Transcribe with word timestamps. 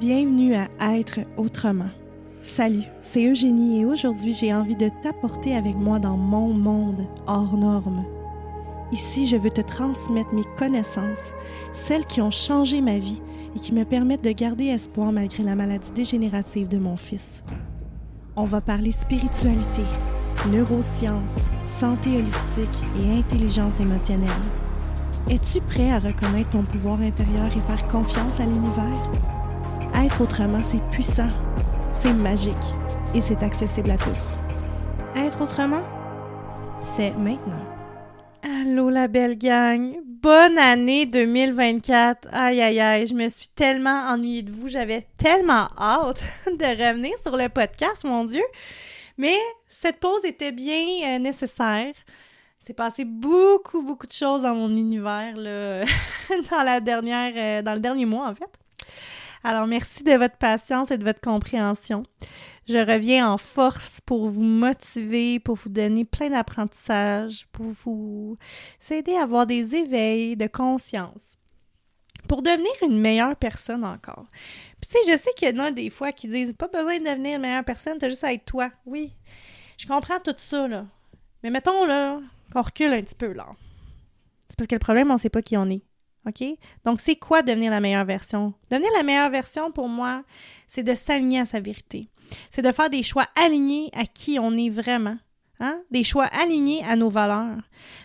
Bienvenue 0.00 0.54
à 0.54 0.96
Être 0.96 1.20
autrement. 1.36 1.90
Salut, 2.42 2.84
c'est 3.02 3.26
Eugénie 3.26 3.82
et 3.82 3.84
aujourd'hui 3.84 4.32
j'ai 4.32 4.54
envie 4.54 4.74
de 4.74 4.90
t'apporter 5.02 5.54
avec 5.54 5.74
moi 5.74 5.98
dans 5.98 6.16
mon 6.16 6.54
monde 6.54 7.06
hors 7.26 7.56
norme. 7.58 8.06
Ici, 8.90 9.26
je 9.26 9.36
veux 9.36 9.50
te 9.50 9.60
transmettre 9.60 10.32
mes 10.32 10.46
connaissances, 10.56 11.34
celles 11.74 12.06
qui 12.06 12.22
ont 12.22 12.30
changé 12.30 12.80
ma 12.80 12.98
vie 12.98 13.20
et 13.54 13.58
qui 13.58 13.74
me 13.74 13.84
permettent 13.84 14.24
de 14.24 14.32
garder 14.32 14.68
espoir 14.68 15.12
malgré 15.12 15.42
la 15.42 15.54
maladie 15.54 15.92
dégénérative 15.92 16.68
de 16.68 16.78
mon 16.78 16.96
fils. 16.96 17.42
On 18.34 18.44
va 18.44 18.62
parler 18.62 18.92
spiritualité, 18.92 19.82
neurosciences, 20.50 21.36
santé 21.78 22.16
holistique 22.16 22.82
et 22.98 23.18
intelligence 23.18 23.78
émotionnelle. 23.78 24.67
Es-tu 25.30 25.60
prêt 25.60 25.90
à 25.90 25.98
reconnaître 25.98 26.50
ton 26.50 26.62
pouvoir 26.62 27.00
intérieur 27.00 27.46
et 27.46 27.60
faire 27.60 27.86
confiance 27.88 28.40
à 28.40 28.44
l'univers? 28.44 29.10
Être 29.94 30.22
autrement, 30.22 30.62
c'est 30.62 30.82
puissant, 30.90 31.28
c'est 32.00 32.14
magique 32.14 32.54
et 33.14 33.20
c'est 33.20 33.42
accessible 33.42 33.90
à 33.90 33.96
tous. 33.96 34.40
Être 35.16 35.42
autrement, 35.42 35.82
c'est 36.96 37.10
maintenant. 37.10 37.62
Allô 38.42 38.88
la 38.88 39.06
belle 39.06 39.36
gang! 39.36 39.98
Bonne 40.06 40.58
année 40.58 41.04
2024! 41.04 42.28
Aïe 42.32 42.62
aïe 42.62 42.80
aïe, 42.80 43.06
je 43.06 43.14
me 43.14 43.28
suis 43.28 43.48
tellement 43.48 44.06
ennuyée 44.08 44.42
de 44.42 44.50
vous, 44.50 44.68
j'avais 44.68 45.06
tellement 45.18 45.68
hâte 45.78 46.24
de 46.46 46.64
revenir 46.64 47.18
sur 47.18 47.36
le 47.36 47.50
podcast, 47.50 48.04
mon 48.04 48.24
Dieu! 48.24 48.44
Mais 49.18 49.36
cette 49.68 50.00
pause 50.00 50.24
était 50.24 50.52
bien 50.52 50.86
euh, 51.04 51.18
nécessaire. 51.18 51.92
C'est 52.60 52.74
passé 52.74 53.04
beaucoup, 53.04 53.82
beaucoup 53.82 54.06
de 54.06 54.12
choses 54.12 54.42
dans 54.42 54.54
mon 54.54 54.70
univers 54.76 55.36
là, 55.36 55.80
dans 56.50 56.62
la 56.62 56.80
dernière, 56.80 57.32
euh, 57.36 57.62
dans 57.62 57.74
le 57.74 57.80
dernier 57.80 58.04
mois 58.04 58.28
en 58.28 58.34
fait. 58.34 58.50
Alors 59.44 59.66
merci 59.66 60.02
de 60.02 60.12
votre 60.12 60.36
patience 60.36 60.90
et 60.90 60.98
de 60.98 61.04
votre 61.04 61.20
compréhension. 61.20 62.02
Je 62.68 62.76
reviens 62.76 63.30
en 63.30 63.38
force 63.38 64.00
pour 64.04 64.28
vous 64.28 64.42
motiver, 64.42 65.40
pour 65.40 65.56
vous 65.56 65.70
donner 65.70 66.04
plein 66.04 66.28
d'apprentissages, 66.28 67.46
pour 67.50 67.66
vous 67.66 68.36
aider 68.90 69.14
à 69.14 69.22
avoir 69.22 69.46
des 69.46 69.74
éveils 69.74 70.36
de 70.36 70.46
conscience, 70.46 71.38
pour 72.28 72.42
devenir 72.42 72.70
une 72.82 73.00
meilleure 73.00 73.36
personne 73.36 73.84
encore. 73.84 74.26
Puis 74.82 74.90
tu 74.90 74.98
sais, 74.98 75.12
je 75.12 75.18
sais 75.18 75.30
qu'il 75.34 75.48
y 75.48 75.58
en 75.58 75.64
a 75.64 75.70
des 75.70 75.88
fois 75.88 76.12
qui 76.12 76.28
disent 76.28 76.52
pas 76.52 76.68
besoin 76.68 76.98
de 76.98 77.04
devenir 77.04 77.36
une 77.36 77.42
meilleure 77.42 77.64
personne, 77.64 77.96
t'as 77.96 78.10
juste 78.10 78.24
à 78.24 78.34
être 78.34 78.44
toi. 78.44 78.70
Oui, 78.84 79.14
je 79.78 79.86
comprends 79.86 80.18
tout 80.18 80.34
ça 80.36 80.68
là. 80.68 80.84
Mais 81.42 81.48
mettons 81.48 81.86
là 81.86 82.20
qu'on 82.52 82.62
recule 82.62 82.92
un 82.92 83.02
petit 83.02 83.14
peu 83.14 83.32
là. 83.32 83.46
C'est 84.48 84.56
parce 84.56 84.66
que 84.66 84.74
le 84.74 84.80
problème, 84.80 85.10
on 85.10 85.18
sait 85.18 85.30
pas 85.30 85.42
qui 85.42 85.56
on 85.56 85.68
est. 85.70 85.82
OK? 86.26 86.44
Donc, 86.84 87.00
c'est 87.00 87.16
quoi 87.16 87.42
devenir 87.42 87.70
la 87.70 87.80
meilleure 87.80 88.04
version? 88.04 88.54
Devenir 88.70 88.90
la 88.96 89.02
meilleure 89.02 89.30
version, 89.30 89.70
pour 89.70 89.88
moi, 89.88 90.24
c'est 90.66 90.82
de 90.82 90.94
s'aligner 90.94 91.40
à 91.40 91.46
sa 91.46 91.60
vérité. 91.60 92.08
C'est 92.50 92.62
de 92.62 92.72
faire 92.72 92.90
des 92.90 93.02
choix 93.02 93.26
alignés 93.34 93.90
à 93.94 94.04
qui 94.04 94.38
on 94.38 94.56
est 94.56 94.70
vraiment. 94.70 95.16
Hein? 95.60 95.80
Des 95.90 96.04
choix 96.04 96.26
alignés 96.26 96.84
à 96.84 96.96
nos 96.96 97.10
valeurs. 97.10 97.62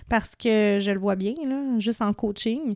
Parce 0.09 0.35
que 0.35 0.77
je 0.79 0.91
le 0.91 0.99
vois 0.99 1.15
bien, 1.15 1.35
là, 1.45 1.79
juste 1.79 2.01
en 2.01 2.13
coaching, 2.13 2.75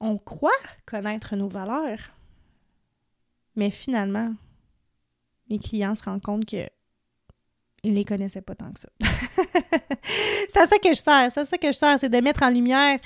on 0.00 0.18
croit 0.18 0.50
connaître 0.86 1.36
nos 1.36 1.48
valeurs. 1.48 2.10
Mais 3.56 3.70
finalement, 3.70 4.32
les 5.48 5.58
clients 5.58 5.94
se 5.94 6.04
rendent 6.04 6.22
compte 6.22 6.46
que 6.46 6.56
ne 6.56 6.68
les 7.84 8.04
connaissaient 8.04 8.42
pas 8.42 8.54
tant 8.54 8.72
que 8.72 8.80
ça. 8.80 8.88
c'est 10.52 10.60
à 10.60 10.66
ça 10.66 10.78
que 10.78 10.92
je 10.92 10.98
sers, 10.98 11.30
c'est 11.32 11.40
à 11.40 11.46
ça 11.46 11.58
que 11.58 11.68
je 11.68 11.76
sers, 11.76 11.98
c'est 11.98 12.08
de 12.08 12.18
mettre 12.18 12.42
en 12.42 12.50
lumière 12.50 12.98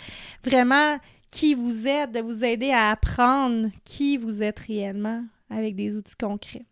vraiment 0.44 0.98
qui 1.30 1.54
vous 1.54 1.86
êtes, 1.86 2.12
de 2.12 2.20
vous 2.20 2.44
aider 2.44 2.70
à 2.70 2.90
apprendre 2.90 3.68
qui 3.84 4.16
vous 4.16 4.42
êtes 4.42 4.58
réellement 4.60 5.22
avec 5.50 5.74
des 5.74 5.96
outils 5.96 6.16
concrets. 6.16 6.66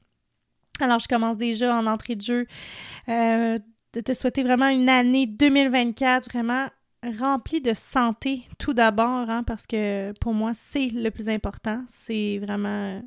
Alors, 0.81 0.99
je 0.99 1.09
commence 1.09 1.37
déjà 1.37 1.77
en 1.77 1.87
entrée 1.87 2.17
de 2.17 2.23
jeu 2.23 2.47
euh, 3.09 3.57
de 3.93 4.01
te 4.01 4.15
souhaiter 4.15 4.43
vraiment 4.43 4.69
une 4.69 4.89
année 4.89 5.27
2024 5.27 6.31
vraiment 6.31 6.69
remplie 7.19 7.61
de 7.61 7.75
santé 7.75 8.43
tout 8.59 8.73
d'abord, 8.73 9.29
hein, 9.29 9.43
parce 9.43 9.67
que 9.67 10.13
pour 10.21 10.35
moi, 10.35 10.53
c'est 10.55 10.89
le 10.89 11.11
plus 11.11 11.29
important. 11.29 11.85
C'est 11.89 12.39
vraiment 12.39 13.03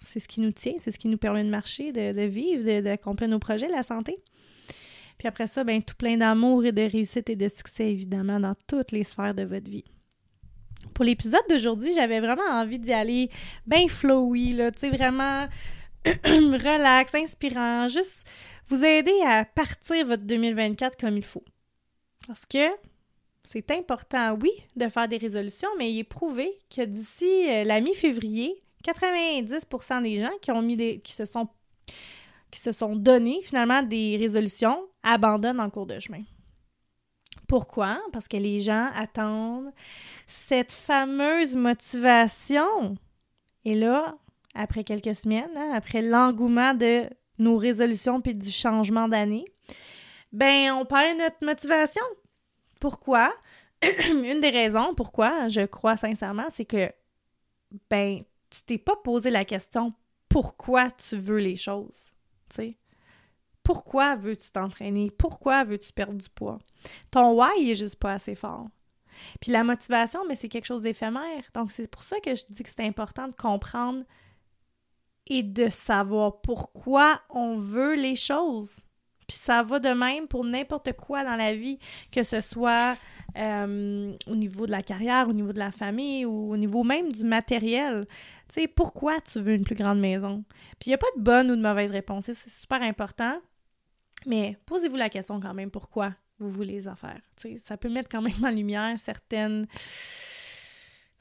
c'est 0.00 0.20
ce 0.20 0.28
qui 0.28 0.40
nous 0.40 0.52
tient, 0.52 0.74
c'est 0.80 0.90
ce 0.90 0.98
qui 0.98 1.08
nous 1.08 1.18
permet 1.18 1.44
de 1.44 1.50
marcher, 1.50 1.92
de, 1.92 2.22
vivre, 2.22 2.80
d'accomplir 2.80 3.28
nos 3.28 3.38
projets, 3.38 3.68
la 3.68 3.82
santé. 3.82 4.16
Puis 5.18 5.28
après 5.28 5.46
ça, 5.46 5.64
ben, 5.64 5.82
tout 5.82 5.94
plein 5.94 6.16
d'amour 6.16 6.64
et 6.64 6.72
de 6.72 6.82
réussite 6.82 7.30
et 7.30 7.36
de 7.36 7.48
succès, 7.48 7.90
évidemment, 7.90 8.40
dans 8.40 8.54
toutes 8.66 8.92
les 8.92 9.04
sphères 9.04 9.34
de 9.34 9.44
votre 9.44 9.70
vie. 9.70 9.84
Pour 10.92 11.04
l'épisode 11.04 11.44
d'aujourd'hui, 11.48 11.92
j'avais 11.94 12.20
vraiment 12.20 12.50
envie 12.50 12.78
d'y 12.78 12.92
aller 12.92 13.30
bien 13.66 13.88
flowy, 13.88 14.52
là, 14.52 14.70
tu 14.70 14.80
sais, 14.80 14.90
vraiment 14.90 15.46
relax, 16.04 17.14
inspirant, 17.14 17.88
juste 17.88 18.26
vous 18.66 18.84
aider 18.84 19.18
à 19.26 19.44
partir 19.44 20.06
votre 20.06 20.24
2024 20.24 20.96
comme 20.96 21.16
il 21.16 21.24
faut. 21.24 21.44
Parce 22.26 22.46
que 22.46 22.68
c'est 23.44 23.70
important, 23.70 24.36
oui, 24.40 24.50
de 24.76 24.88
faire 24.88 25.08
des 25.08 25.18
résolutions, 25.18 25.68
mais 25.78 25.92
il 25.92 25.98
est 26.00 26.04
prouvé 26.04 26.58
que 26.74 26.82
d'ici 26.82 27.46
euh, 27.50 27.64
la 27.64 27.80
mi-février, 27.80 28.63
90% 28.84 30.02
des 30.02 30.16
gens 30.16 30.32
qui 30.40 30.50
ont 30.50 30.62
mis 30.62 30.76
des, 30.76 31.02
se 31.06 31.24
sont 31.24 31.48
qui 32.50 32.60
se 32.60 32.70
sont 32.70 32.94
donnés 32.94 33.40
finalement 33.42 33.82
des 33.82 34.16
résolutions 34.16 34.86
abandonnent 35.02 35.58
en 35.58 35.70
cours 35.70 35.86
de 35.86 35.98
chemin. 35.98 36.22
Pourquoi? 37.48 38.00
Parce 38.12 38.28
que 38.28 38.36
les 38.36 38.60
gens 38.60 38.90
attendent 38.94 39.72
cette 40.26 40.72
fameuse 40.72 41.56
motivation. 41.56 42.96
Et 43.64 43.74
là, 43.74 44.16
après 44.54 44.84
quelques 44.84 45.16
semaines, 45.16 45.50
hein, 45.56 45.72
après 45.74 46.00
l'engouement 46.00 46.74
de 46.74 47.10
nos 47.38 47.56
résolutions 47.56 48.20
puis 48.20 48.34
du 48.34 48.52
changement 48.52 49.08
d'année, 49.08 49.44
ben 50.32 50.72
on 50.72 50.84
perd 50.84 51.18
notre 51.18 51.44
motivation. 51.44 52.04
Pourquoi? 52.80 53.34
Une 54.10 54.40
des 54.40 54.50
raisons 54.50 54.94
pourquoi, 54.94 55.48
je 55.48 55.62
crois 55.66 55.96
sincèrement, 55.96 56.46
c'est 56.52 56.64
que 56.64 56.90
ben 57.90 58.22
tu 58.54 58.62
t'es 58.62 58.78
pas 58.78 58.96
posé 58.96 59.30
la 59.30 59.44
question 59.44 59.92
pourquoi 60.28 60.90
tu 60.90 61.16
veux 61.16 61.38
les 61.38 61.56
choses. 61.56 62.12
Pourquoi 63.62 64.14
veux-tu 64.14 64.52
t'entraîner? 64.52 65.10
Pourquoi 65.10 65.64
veux-tu 65.64 65.92
perdre 65.92 66.18
du 66.18 66.28
poids? 66.28 66.58
Ton 67.10 67.32
why 67.32 67.70
est 67.70 67.76
juste 67.76 67.96
pas 67.96 68.12
assez 68.12 68.34
fort. 68.34 68.68
Puis 69.40 69.52
la 69.52 69.64
motivation, 69.64 70.24
mais 70.26 70.36
c'est 70.36 70.48
quelque 70.48 70.66
chose 70.66 70.82
d'éphémère. 70.82 71.44
Donc 71.54 71.70
c'est 71.72 71.86
pour 71.86 72.02
ça 72.02 72.20
que 72.20 72.34
je 72.34 72.44
dis 72.48 72.62
que 72.62 72.68
c'est 72.68 72.86
important 72.86 73.28
de 73.28 73.34
comprendre 73.34 74.04
et 75.26 75.42
de 75.42 75.68
savoir 75.68 76.40
pourquoi 76.42 77.22
on 77.30 77.58
veut 77.58 77.94
les 77.94 78.16
choses. 78.16 78.80
Puis 79.26 79.36
ça 79.36 79.62
va 79.62 79.78
de 79.78 79.88
même 79.88 80.28
pour 80.28 80.44
n'importe 80.44 80.92
quoi 80.94 81.24
dans 81.24 81.36
la 81.36 81.54
vie, 81.54 81.78
que 82.12 82.22
ce 82.22 82.40
soit 82.40 82.96
euh, 83.36 84.12
au 84.26 84.36
niveau 84.36 84.66
de 84.66 84.70
la 84.70 84.82
carrière, 84.82 85.28
au 85.28 85.32
niveau 85.32 85.52
de 85.52 85.58
la 85.58 85.72
famille 85.72 86.24
ou 86.24 86.52
au 86.52 86.56
niveau 86.56 86.84
même 86.84 87.10
du 87.10 87.24
matériel. 87.24 88.06
Tu 88.48 88.60
sais, 88.60 88.68
pourquoi 88.68 89.20
tu 89.20 89.40
veux 89.40 89.54
une 89.54 89.64
plus 89.64 89.74
grande 89.74 90.00
maison? 90.00 90.44
Puis 90.78 90.86
il 90.86 90.90
n'y 90.90 90.94
a 90.94 90.98
pas 90.98 91.06
de 91.16 91.22
bonne 91.22 91.50
ou 91.50 91.56
de 91.56 91.62
mauvaise 91.62 91.90
réponse, 91.90 92.26
c'est 92.26 92.48
super 92.48 92.82
important. 92.82 93.40
Mais 94.26 94.58
posez-vous 94.66 94.96
la 94.96 95.08
question 95.08 95.40
quand 95.40 95.54
même, 95.54 95.70
pourquoi 95.70 96.14
vous 96.38 96.50
voulez 96.50 96.74
les 96.74 96.88
affaires? 96.88 97.20
Tu 97.36 97.52
sais, 97.52 97.58
ça 97.58 97.76
peut 97.76 97.88
mettre 97.88 98.08
quand 98.08 98.22
même 98.22 98.44
en 98.44 98.50
lumière 98.50 98.98
certaines... 98.98 99.66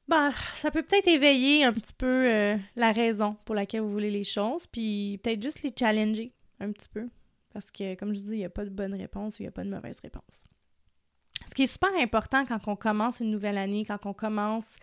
Ben, 0.05 0.33
ça 0.53 0.69
peut 0.69 0.83
peut-être 0.83 1.07
éveiller 1.07 1.63
un 1.63 1.71
petit 1.71 1.93
peu 1.93 2.05
euh, 2.05 2.57
la 2.75 2.91
raison 2.91 3.37
pour 3.45 3.55
laquelle 3.55 3.81
vous 3.81 3.91
voulez 3.91 4.11
les 4.11 4.25
choses, 4.25 4.67
puis 4.67 5.17
peut-être 5.23 5.41
juste 5.41 5.63
les 5.63 5.71
challenger 5.77 6.33
un 6.59 6.73
petit 6.73 6.89
peu. 6.89 7.07
Parce 7.53 7.71
que, 7.71 7.95
comme 7.95 8.13
je 8.13 8.19
dis, 8.19 8.31
il 8.31 8.37
n'y 8.37 8.45
a 8.45 8.49
pas 8.49 8.65
de 8.65 8.69
bonne 8.69 8.95
réponse 8.95 9.39
il 9.39 9.43
n'y 9.43 9.47
a 9.47 9.51
pas 9.51 9.63
de 9.63 9.69
mauvaise 9.69 9.99
réponse. 9.99 10.43
Ce 11.47 11.53
qui 11.53 11.63
est 11.63 11.67
super 11.67 11.93
important 11.99 12.45
quand 12.45 12.67
on 12.67 12.75
commence 12.75 13.19
une 13.19 13.29
nouvelle 13.29 13.57
année, 13.57 13.85
quand 13.85 14.05
on 14.05 14.13
commence, 14.13 14.75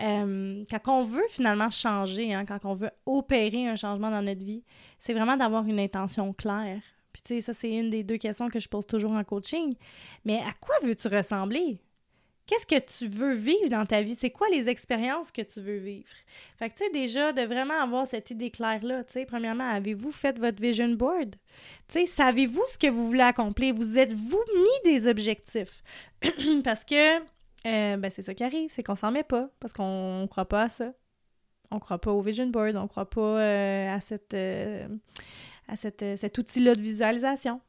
euh, 0.00 0.64
quand 0.70 1.00
on 1.00 1.04
veut 1.04 1.26
finalement 1.28 1.70
changer, 1.70 2.32
hein, 2.32 2.44
quand 2.46 2.64
on 2.64 2.74
veut 2.74 2.90
opérer 3.06 3.66
un 3.68 3.76
changement 3.76 4.10
dans 4.10 4.22
notre 4.22 4.44
vie, 4.44 4.64
c'est 4.98 5.14
vraiment 5.14 5.36
d'avoir 5.36 5.66
une 5.66 5.80
intention 5.80 6.32
claire. 6.32 6.80
Puis 7.12 7.22
tu 7.22 7.34
sais, 7.34 7.40
ça 7.40 7.54
c'est 7.54 7.72
une 7.72 7.90
des 7.90 8.04
deux 8.04 8.18
questions 8.18 8.48
que 8.48 8.60
je 8.60 8.68
pose 8.68 8.86
toujours 8.86 9.12
en 9.12 9.24
coaching. 9.24 9.74
Mais 10.24 10.38
à 10.38 10.52
quoi 10.60 10.76
veux-tu 10.82 11.08
ressembler? 11.08 11.80
Qu'est-ce 12.46 12.66
que 12.66 12.78
tu 12.78 13.08
veux 13.08 13.34
vivre 13.34 13.68
dans 13.68 13.84
ta 13.84 14.02
vie? 14.02 14.14
C'est 14.14 14.30
quoi 14.30 14.48
les 14.50 14.68
expériences 14.68 15.32
que 15.32 15.42
tu 15.42 15.60
veux 15.60 15.78
vivre? 15.78 16.08
Fait 16.58 16.70
que, 16.70 16.76
tu 16.76 16.84
sais, 16.84 16.90
déjà, 16.90 17.32
de 17.32 17.42
vraiment 17.42 17.80
avoir 17.80 18.06
cette 18.06 18.30
idée 18.30 18.50
claire-là, 18.50 19.02
tu 19.02 19.14
sais, 19.14 19.26
premièrement, 19.26 19.68
avez-vous 19.68 20.12
fait 20.12 20.38
votre 20.38 20.62
vision 20.62 20.88
board? 20.90 21.34
Tu 21.88 21.98
sais, 21.98 22.06
savez-vous 22.06 22.62
ce 22.70 22.78
que 22.78 22.86
vous 22.86 23.08
voulez 23.08 23.22
accomplir? 23.22 23.74
Vous 23.74 23.98
êtes-vous 23.98 24.44
mis 24.54 24.92
des 24.92 25.08
objectifs? 25.08 25.82
parce 26.64 26.84
que, 26.84 27.18
euh, 27.18 27.96
ben, 27.96 28.10
c'est 28.10 28.22
ça 28.22 28.32
qui 28.32 28.44
arrive, 28.44 28.70
c'est 28.70 28.84
qu'on 28.84 28.94
s'en 28.94 29.10
met 29.10 29.24
pas, 29.24 29.50
parce 29.58 29.72
qu'on 29.72 30.22
ne 30.22 30.26
croit 30.26 30.48
pas 30.48 30.62
à 30.62 30.68
ça. 30.68 30.92
On 31.72 31.80
croit 31.80 32.00
pas 32.00 32.12
au 32.12 32.20
vision 32.20 32.46
board, 32.46 32.76
on 32.76 32.86
croit 32.86 33.10
pas 33.10 33.40
euh, 33.40 33.96
à, 33.96 33.98
euh, 34.34 34.86
cet 35.66 36.38
outil-là 36.38 36.76
de 36.76 36.80
visualisation. 36.80 37.60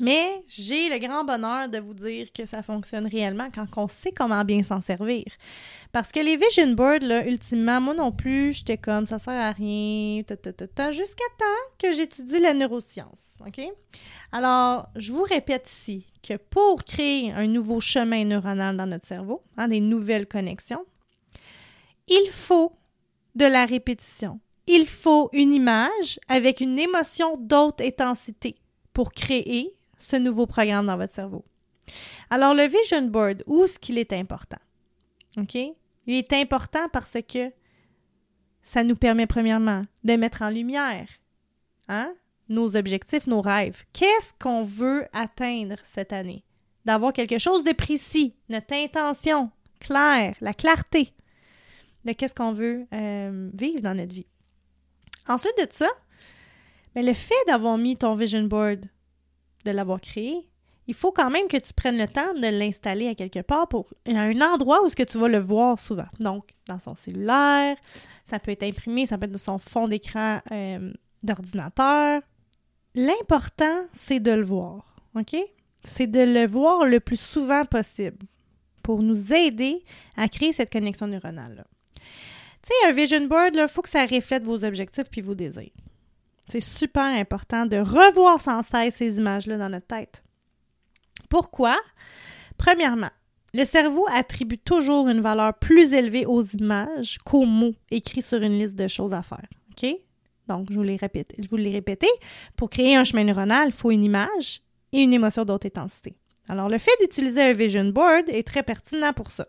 Mais 0.00 0.42
j'ai 0.48 0.88
le 0.88 0.98
grand 0.98 1.24
bonheur 1.24 1.68
de 1.68 1.78
vous 1.78 1.94
dire 1.94 2.32
que 2.32 2.46
ça 2.46 2.62
fonctionne 2.62 3.06
réellement 3.06 3.48
quand 3.54 3.66
on 3.76 3.88
sait 3.88 4.10
comment 4.10 4.44
bien 4.44 4.62
s'en 4.62 4.80
servir. 4.80 5.24
Parce 5.92 6.10
que 6.10 6.20
les 6.20 6.36
vision 6.36 6.72
boards, 6.72 7.02
là, 7.02 7.26
ultimement, 7.26 7.80
moi 7.80 7.94
non 7.94 8.12
plus, 8.12 8.54
j'étais 8.54 8.78
comme 8.78 9.06
ça 9.06 9.18
sert 9.18 9.34
à 9.34 9.52
rien, 9.52 10.22
jusqu'à 10.90 11.24
temps 11.38 11.68
que 11.78 11.92
j'étudie 11.92 12.40
la 12.40 12.54
neuroscience. 12.54 13.20
OK? 13.46 13.60
Alors, 14.32 14.88
je 14.96 15.12
vous 15.12 15.24
répète 15.24 15.68
ici 15.70 16.06
que 16.22 16.36
pour 16.36 16.84
créer 16.84 17.32
un 17.32 17.46
nouveau 17.46 17.80
chemin 17.80 18.24
neuronal 18.24 18.76
dans 18.76 18.86
notre 18.86 19.06
cerveau, 19.06 19.42
hein, 19.58 19.68
des 19.68 19.80
nouvelles 19.80 20.26
connexions, 20.26 20.84
il 22.08 22.28
faut 22.30 22.72
de 23.34 23.44
la 23.44 23.66
répétition. 23.66 24.40
Il 24.66 24.86
faut 24.86 25.28
une 25.32 25.52
image 25.52 26.20
avec 26.28 26.60
une 26.60 26.78
émotion 26.78 27.36
d'autre 27.36 27.84
intensité 27.84 28.56
pour 28.92 29.12
créer 29.12 29.74
ce 30.02 30.16
nouveau 30.16 30.46
programme 30.46 30.86
dans 30.86 30.96
votre 30.96 31.14
cerveau. 31.14 31.44
Alors, 32.30 32.54
le 32.54 32.64
vision 32.64 33.02
board, 33.02 33.42
où 33.46 33.64
est-ce 33.64 33.78
qu'il 33.78 33.98
est 33.98 34.12
important? 34.12 34.58
OK? 35.36 35.54
Il 35.54 36.14
est 36.14 36.32
important 36.32 36.88
parce 36.92 37.16
que 37.28 37.52
ça 38.62 38.84
nous 38.84 38.96
permet, 38.96 39.26
premièrement, 39.26 39.84
de 40.04 40.14
mettre 40.14 40.42
en 40.42 40.50
lumière 40.50 41.08
hein, 41.88 42.12
nos 42.48 42.76
objectifs, 42.76 43.26
nos 43.26 43.40
rêves. 43.40 43.82
Qu'est-ce 43.92 44.32
qu'on 44.40 44.64
veut 44.64 45.06
atteindre 45.12 45.76
cette 45.84 46.12
année? 46.12 46.44
D'avoir 46.84 47.12
quelque 47.12 47.38
chose 47.38 47.62
de 47.62 47.72
précis, 47.72 48.34
notre 48.48 48.74
intention 48.74 49.50
claire, 49.78 50.34
la 50.40 50.52
clarté 50.52 51.12
de 52.04 52.12
qu'est-ce 52.12 52.34
qu'on 52.34 52.52
veut 52.52 52.86
euh, 52.92 53.50
vivre 53.54 53.80
dans 53.80 53.94
notre 53.94 54.12
vie. 54.12 54.26
Ensuite 55.28 55.56
de 55.58 55.66
ça, 55.70 55.88
mais 56.96 57.02
ben, 57.02 57.08
le 57.08 57.14
fait 57.14 57.34
d'avoir 57.46 57.78
mis 57.78 57.96
ton 57.96 58.16
vision 58.16 58.42
board 58.42 58.86
de 59.64 59.70
l'avoir 59.70 60.00
créé, 60.00 60.48
il 60.88 60.94
faut 60.94 61.12
quand 61.12 61.30
même 61.30 61.46
que 61.48 61.56
tu 61.56 61.72
prennes 61.72 61.98
le 61.98 62.08
temps 62.08 62.34
de 62.34 62.48
l'installer 62.48 63.08
à 63.08 63.14
quelque 63.14 63.40
part 63.40 63.68
pour 63.68 63.92
à 64.08 64.20
un 64.20 64.40
endroit 64.40 64.84
où 64.84 64.88
ce 64.88 64.96
que 64.96 65.02
tu 65.02 65.18
vas 65.18 65.28
le 65.28 65.38
voir 65.38 65.78
souvent. 65.78 66.08
Donc, 66.18 66.54
dans 66.66 66.78
son 66.78 66.94
cellulaire, 66.94 67.76
ça 68.24 68.38
peut 68.38 68.50
être 68.50 68.64
imprimé, 68.64 69.06
ça 69.06 69.16
peut 69.16 69.26
être 69.26 69.32
dans 69.32 69.38
son 69.38 69.58
fond 69.58 69.86
d'écran 69.86 70.38
euh, 70.50 70.92
d'ordinateur. 71.22 72.20
L'important, 72.94 73.86
c'est 73.92 74.20
de 74.20 74.32
le 74.32 74.44
voir, 74.44 74.96
OK? 75.14 75.36
C'est 75.84 76.06
de 76.06 76.20
le 76.20 76.46
voir 76.46 76.84
le 76.84 77.00
plus 77.00 77.20
souvent 77.20 77.64
possible 77.64 78.26
pour 78.82 79.02
nous 79.02 79.32
aider 79.32 79.82
à 80.16 80.28
créer 80.28 80.52
cette 80.52 80.72
connexion 80.72 81.06
neuronale-là. 81.06 81.64
Tu 81.94 82.68
sais, 82.68 82.88
un 82.88 82.92
vision 82.92 83.26
board, 83.26 83.56
il 83.56 83.66
faut 83.68 83.82
que 83.82 83.88
ça 83.88 84.04
reflète 84.06 84.44
vos 84.44 84.64
objectifs 84.64 85.08
puis 85.10 85.20
vos 85.20 85.34
désirs. 85.34 85.70
C'est 86.48 86.60
super 86.60 87.04
important 87.04 87.66
de 87.66 87.76
revoir 87.76 88.40
sans 88.40 88.62
cesse 88.62 88.96
ces 88.96 89.16
images-là 89.16 89.56
dans 89.56 89.68
notre 89.68 89.86
tête. 89.86 90.22
Pourquoi? 91.30 91.78
Premièrement, 92.58 93.10
le 93.54 93.64
cerveau 93.64 94.06
attribue 94.10 94.58
toujours 94.58 95.08
une 95.08 95.20
valeur 95.20 95.54
plus 95.58 95.94
élevée 95.94 96.26
aux 96.26 96.42
images 96.42 97.18
qu'aux 97.24 97.44
mots 97.44 97.74
écrits 97.90 98.22
sur 98.22 98.42
une 98.42 98.58
liste 98.58 98.74
de 98.74 98.86
choses 98.86 99.14
à 99.14 99.22
faire. 99.22 99.46
OK? 99.70 99.96
Donc, 100.48 100.68
je 100.70 100.76
vous 100.76 100.82
l'ai 100.82 100.96
répété. 100.96 101.36
Je 101.38 101.48
vous. 101.48 101.56
Pour 102.56 102.70
créer 102.70 102.96
un 102.96 103.04
chemin 103.04 103.24
neuronal, 103.24 103.68
il 103.68 103.72
faut 103.72 103.90
une 103.90 104.04
image 104.04 104.62
et 104.92 105.02
une 105.02 105.12
émotion 105.12 105.44
d'autre 105.44 105.66
intensité. 105.66 106.16
Alors, 106.48 106.68
le 106.68 106.78
fait 106.78 106.90
d'utiliser 107.00 107.42
un 107.42 107.52
vision 107.52 107.84
board 107.84 108.28
est 108.28 108.46
très 108.46 108.62
pertinent 108.62 109.12
pour 109.12 109.30
ça. 109.30 109.46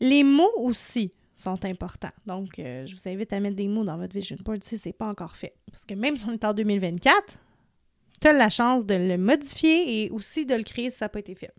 Les 0.00 0.24
mots 0.24 0.52
aussi 0.56 1.12
sont 1.42 1.64
importants. 1.64 2.12
Donc, 2.26 2.58
euh, 2.58 2.86
je 2.86 2.94
vous 2.94 3.08
invite 3.08 3.32
à 3.32 3.40
mettre 3.40 3.56
des 3.56 3.68
mots 3.68 3.84
dans 3.84 3.96
votre 3.96 4.14
vision 4.14 4.36
board 4.40 4.62
si 4.62 4.78
ce 4.78 4.88
n'est 4.88 4.92
pas 4.92 5.06
encore 5.06 5.36
fait. 5.36 5.54
Parce 5.70 5.84
que 5.84 5.94
même 5.94 6.16
si 6.16 6.24
on 6.26 6.32
est 6.32 6.44
en 6.44 6.54
2024, 6.54 7.38
tu 8.20 8.28
as 8.28 8.32
la 8.32 8.48
chance 8.48 8.86
de 8.86 8.94
le 8.94 9.18
modifier 9.18 10.04
et 10.04 10.10
aussi 10.10 10.46
de 10.46 10.54
le 10.54 10.62
créer 10.62 10.90
si 10.90 10.98
ça 10.98 11.06
n'a 11.06 11.08
pas 11.08 11.20
été 11.20 11.34
fait. 11.34 11.52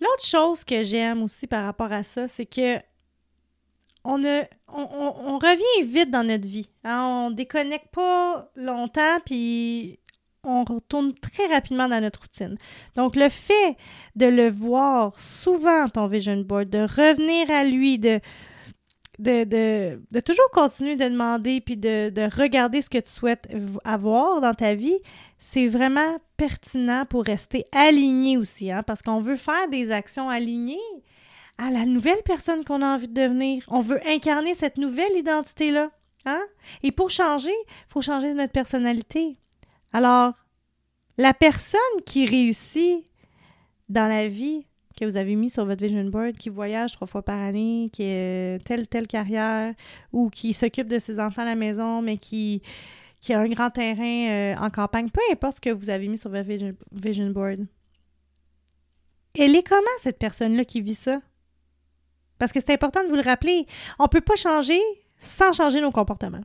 L'autre 0.00 0.24
chose 0.24 0.64
que 0.64 0.82
j'aime 0.82 1.22
aussi 1.22 1.46
par 1.46 1.64
rapport 1.64 1.92
à 1.92 2.02
ça, 2.02 2.26
c'est 2.26 2.46
que 2.46 2.78
on, 4.04 4.16
revient 4.16 5.86
vite 5.86 6.10
dans 6.10 6.24
notre 6.24 6.46
vie. 6.46 6.68
Hein. 6.84 7.26
On 7.26 7.30
déconnecte 7.30 7.88
pas 7.92 8.50
longtemps, 8.56 9.20
puis 9.26 9.99
on 10.44 10.64
retourne 10.64 11.14
très 11.14 11.46
rapidement 11.46 11.88
dans 11.88 12.00
notre 12.00 12.20
routine. 12.20 12.56
Donc, 12.96 13.16
le 13.16 13.28
fait 13.28 13.76
de 14.16 14.26
le 14.26 14.50
voir 14.50 15.18
souvent, 15.18 15.88
ton 15.88 16.06
vision 16.06 16.36
board, 16.38 16.70
de 16.70 16.80
revenir 16.80 17.50
à 17.50 17.64
lui, 17.64 17.98
de, 17.98 18.20
de, 19.20 20.20
toujours 20.20 20.50
continuer 20.52 20.96
de 20.96 21.04
demander 21.04 21.60
puis 21.60 21.76
de, 21.76 22.40
regarder 22.40 22.82
ce 22.82 22.88
que 22.88 22.98
tu 22.98 23.10
souhaites 23.10 23.48
avoir 23.84 24.40
dans 24.40 24.54
ta 24.54 24.74
vie, 24.74 24.98
c'est 25.38 25.68
vraiment 25.68 26.18
pertinent 26.36 27.04
pour 27.06 27.24
rester 27.24 27.64
aligné 27.72 28.36
aussi, 28.36 28.70
hein, 28.70 28.82
parce 28.82 29.02
qu'on 29.02 29.20
veut 29.20 29.36
faire 29.36 29.68
des 29.68 29.90
actions 29.90 30.28
alignées 30.28 30.78
à 31.58 31.70
la 31.70 31.84
nouvelle 31.84 32.22
personne 32.24 32.64
qu'on 32.64 32.82
a 32.82 32.94
envie 32.94 33.08
de 33.08 33.20
devenir. 33.20 33.64
On 33.68 33.82
veut 33.82 34.00
incarner 34.06 34.54
cette 34.54 34.78
nouvelle 34.78 35.14
identité-là. 35.16 35.90
Hein? 36.26 36.42
Et 36.82 36.92
pour 36.92 37.10
changer, 37.10 37.52
il 37.52 37.92
faut 37.92 38.02
changer 38.02 38.32
notre 38.32 38.52
personnalité. 38.52 39.39
Alors, 39.92 40.34
la 41.18 41.34
personne 41.34 41.80
qui 42.06 42.26
réussit 42.26 43.04
dans 43.88 44.08
la 44.08 44.28
vie 44.28 44.64
que 45.00 45.04
vous 45.04 45.16
avez 45.16 45.34
mis 45.34 45.48
sur 45.48 45.64
votre 45.64 45.82
vision 45.82 46.04
board, 46.04 46.36
qui 46.36 46.50
voyage 46.50 46.92
trois 46.92 47.06
fois 47.06 47.22
par 47.22 47.38
année, 47.38 47.90
qui 47.92 48.02
a 48.04 48.58
telle, 48.58 48.86
telle 48.86 49.06
carrière, 49.06 49.74
ou 50.12 50.28
qui 50.28 50.52
s'occupe 50.52 50.88
de 50.88 50.98
ses 50.98 51.18
enfants 51.18 51.42
à 51.42 51.46
la 51.46 51.54
maison, 51.54 52.02
mais 52.02 52.18
qui, 52.18 52.62
a 53.30 53.38
un 53.38 53.48
grand 53.48 53.70
terrain 53.70 54.28
euh, 54.28 54.56
en 54.56 54.68
campagne, 54.68 55.08
peu 55.08 55.20
importe 55.32 55.56
ce 55.56 55.60
que 55.60 55.70
vous 55.70 55.88
avez 55.88 56.06
mis 56.06 56.18
sur 56.18 56.30
votre 56.30 56.48
vision, 56.92 57.30
board. 57.30 57.66
Elle 59.38 59.56
est 59.56 59.66
comment, 59.66 59.80
cette 60.02 60.18
personne-là 60.18 60.64
qui 60.64 60.82
vit 60.82 60.94
ça? 60.94 61.20
Parce 62.38 62.52
que 62.52 62.60
c'est 62.60 62.72
important 62.72 63.02
de 63.02 63.08
vous 63.08 63.16
le 63.16 63.22
rappeler. 63.22 63.66
On 63.98 64.04
ne 64.04 64.08
peut 64.08 64.20
pas 64.20 64.36
changer 64.36 64.80
sans 65.18 65.52
changer 65.52 65.80
nos 65.80 65.90
comportements. 65.90 66.40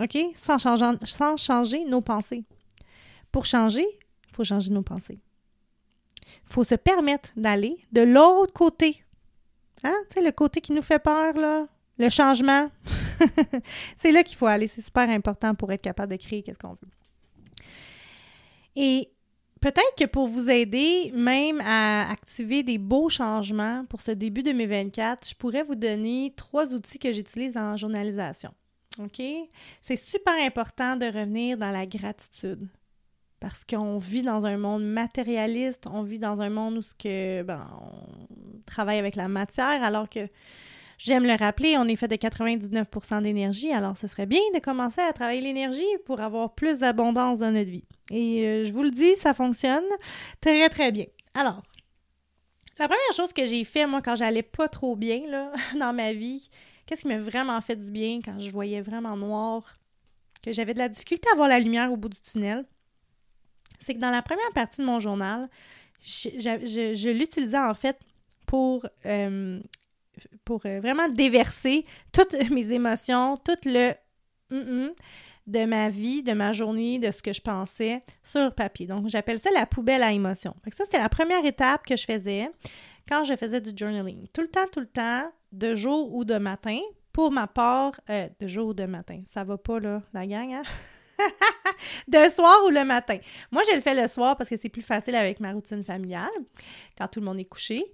OK? 0.00 0.16
Sans 0.34 0.58
changer 0.58 1.84
nos 1.84 2.00
pensées. 2.00 2.44
Pour 3.32 3.46
changer, 3.46 3.86
il 4.28 4.34
faut 4.34 4.44
changer 4.44 4.70
nos 4.70 4.82
pensées. 4.82 5.18
Il 6.26 6.52
faut 6.52 6.64
se 6.64 6.74
permettre 6.74 7.30
d'aller 7.34 7.78
de 7.90 8.02
l'autre 8.02 8.52
côté. 8.52 9.02
Hein? 9.82 9.94
Tu 10.08 10.14
sais, 10.14 10.22
le 10.22 10.32
côté 10.32 10.60
qui 10.60 10.72
nous 10.72 10.82
fait 10.82 10.98
peur, 10.98 11.34
le 11.98 12.08
changement. 12.08 12.70
c'est 13.96 14.12
là 14.12 14.22
qu'il 14.22 14.36
faut 14.36 14.46
aller. 14.46 14.68
C'est 14.68 14.82
super 14.82 15.08
important 15.08 15.54
pour 15.54 15.72
être 15.72 15.82
capable 15.82 16.12
de 16.12 16.16
créer 16.16 16.42
qu'est-ce 16.42 16.58
qu'on 16.58 16.74
veut. 16.74 16.88
Et 18.76 19.10
peut-être 19.60 19.94
que 19.98 20.06
pour 20.06 20.28
vous 20.28 20.50
aider 20.50 21.10
même 21.14 21.60
à 21.64 22.10
activer 22.10 22.62
des 22.62 22.78
beaux 22.78 23.08
changements 23.08 23.84
pour 23.88 24.02
ce 24.02 24.10
début 24.10 24.42
2024, 24.42 25.28
je 25.28 25.34
pourrais 25.34 25.62
vous 25.62 25.74
donner 25.74 26.32
trois 26.36 26.72
outils 26.74 26.98
que 26.98 27.12
j'utilise 27.12 27.56
en 27.56 27.76
journalisation. 27.76 28.52
OK? 28.98 29.22
C'est 29.80 29.96
super 29.96 30.34
important 30.40 30.96
de 30.96 31.06
revenir 31.06 31.56
dans 31.56 31.70
la 31.70 31.86
gratitude 31.86 32.68
parce 33.42 33.64
qu'on 33.64 33.98
vit 33.98 34.22
dans 34.22 34.44
un 34.44 34.56
monde 34.56 34.84
matérialiste, 34.84 35.88
on 35.92 36.04
vit 36.04 36.20
dans 36.20 36.40
un 36.40 36.48
monde 36.48 36.76
où 36.76 36.82
ce 36.82 36.94
que, 36.94 37.42
ben, 37.42 37.66
on 37.82 38.60
travaille 38.66 39.00
avec 39.00 39.16
la 39.16 39.26
matière, 39.26 39.82
alors 39.82 40.08
que 40.08 40.28
j'aime 40.96 41.24
le 41.24 41.34
rappeler, 41.34 41.76
on 41.76 41.88
est 41.88 41.96
fait 41.96 42.06
de 42.06 42.14
99% 42.14 43.20
d'énergie, 43.20 43.72
alors 43.72 43.98
ce 43.98 44.06
serait 44.06 44.26
bien 44.26 44.38
de 44.54 44.60
commencer 44.60 45.00
à 45.00 45.12
travailler 45.12 45.40
l'énergie 45.40 45.82
pour 46.06 46.20
avoir 46.20 46.54
plus 46.54 46.78
d'abondance 46.78 47.40
dans 47.40 47.50
notre 47.50 47.68
vie. 47.68 47.82
Et 48.12 48.46
euh, 48.46 48.64
je 48.64 48.70
vous 48.70 48.84
le 48.84 48.92
dis, 48.92 49.16
ça 49.16 49.34
fonctionne 49.34 49.82
très, 50.40 50.68
très 50.68 50.92
bien. 50.92 51.06
Alors, 51.34 51.64
la 52.78 52.86
première 52.86 53.12
chose 53.12 53.32
que 53.32 53.44
j'ai 53.44 53.64
fait, 53.64 53.88
moi, 53.88 54.02
quand 54.02 54.14
j'allais 54.14 54.44
pas 54.44 54.68
trop 54.68 54.94
bien 54.94 55.26
là, 55.26 55.52
dans 55.80 55.92
ma 55.92 56.12
vie, 56.12 56.48
qu'est-ce 56.86 57.02
qui 57.02 57.08
m'a 57.08 57.18
vraiment 57.18 57.60
fait 57.60 57.74
du 57.74 57.90
bien 57.90 58.20
quand 58.24 58.38
je 58.38 58.52
voyais 58.52 58.82
vraiment 58.82 59.16
noir, 59.16 59.80
que 60.44 60.52
j'avais 60.52 60.74
de 60.74 60.78
la 60.78 60.88
difficulté 60.88 61.28
à 61.32 61.34
voir 61.34 61.48
la 61.48 61.58
lumière 61.58 61.92
au 61.92 61.96
bout 61.96 62.08
du 62.08 62.20
tunnel, 62.20 62.64
c'est 63.82 63.94
que 63.94 63.98
dans 63.98 64.10
la 64.10 64.22
première 64.22 64.52
partie 64.54 64.80
de 64.80 64.86
mon 64.86 65.00
journal, 65.00 65.48
je, 66.00 67.10
l'utilisais 67.10 67.58
en 67.58 67.74
fait 67.74 67.98
pour, 68.46 68.86
euh, 69.06 69.60
euh, 70.50 70.80
vraiment 70.80 71.08
déverser 71.08 71.84
toutes 72.12 72.34
mes 72.50 72.72
émotions, 72.72 73.36
tout 73.36 73.56
le 73.64 73.92
de 75.46 75.64
ma 75.64 75.88
vie, 75.88 76.22
de 76.22 76.32
ma 76.32 76.52
journée, 76.52 76.98
de 76.98 77.10
ce 77.10 77.22
que 77.22 77.32
je 77.32 77.40
pensais 77.40 78.02
sur 78.22 78.54
papier. 78.54 78.86
Donc, 78.86 79.08
j'appelle 79.08 79.38
ça 79.38 79.50
la 79.52 79.66
poubelle 79.66 80.02
à 80.02 80.12
émotions. 80.12 80.54
ça, 80.72 80.84
c'était 80.84 80.98
la 80.98 81.08
première 81.08 81.44
étape 81.44 81.84
que 81.84 81.96
je 81.96 82.04
faisais 82.04 82.50
quand 83.08 83.24
je 83.24 83.34
faisais 83.34 83.60
du 83.60 83.72
journaling. 83.76 84.28
Tout 84.32 84.42
le 84.42 84.48
temps, 84.48 84.66
tout 84.70 84.80
le 84.80 84.86
temps, 84.86 85.30
de 85.50 85.74
jour 85.74 86.14
ou 86.14 86.24
de 86.24 86.36
matin. 86.36 86.78
Pour 87.12 87.30
ma 87.30 87.46
part, 87.46 88.00
euh, 88.08 88.28
de 88.40 88.46
jour 88.46 88.68
ou 88.68 88.74
de 88.74 88.84
matin. 88.84 89.22
Ça 89.26 89.44
va 89.44 89.58
pas, 89.58 89.80
là, 89.80 90.00
la 90.14 90.26
gang, 90.26 90.52
hein? 90.52 90.62
de 92.08 92.30
soir 92.30 92.56
ou 92.66 92.70
le 92.70 92.84
matin. 92.84 93.18
Moi, 93.50 93.62
je 93.70 93.76
le 93.76 93.80
fais 93.80 93.94
le 93.94 94.08
soir 94.08 94.36
parce 94.36 94.48
que 94.50 94.56
c'est 94.56 94.68
plus 94.68 94.82
facile 94.82 95.14
avec 95.14 95.40
ma 95.40 95.52
routine 95.52 95.84
familiale, 95.84 96.30
quand 96.98 97.08
tout 97.08 97.20
le 97.20 97.26
monde 97.26 97.38
est 97.38 97.44
couché. 97.44 97.84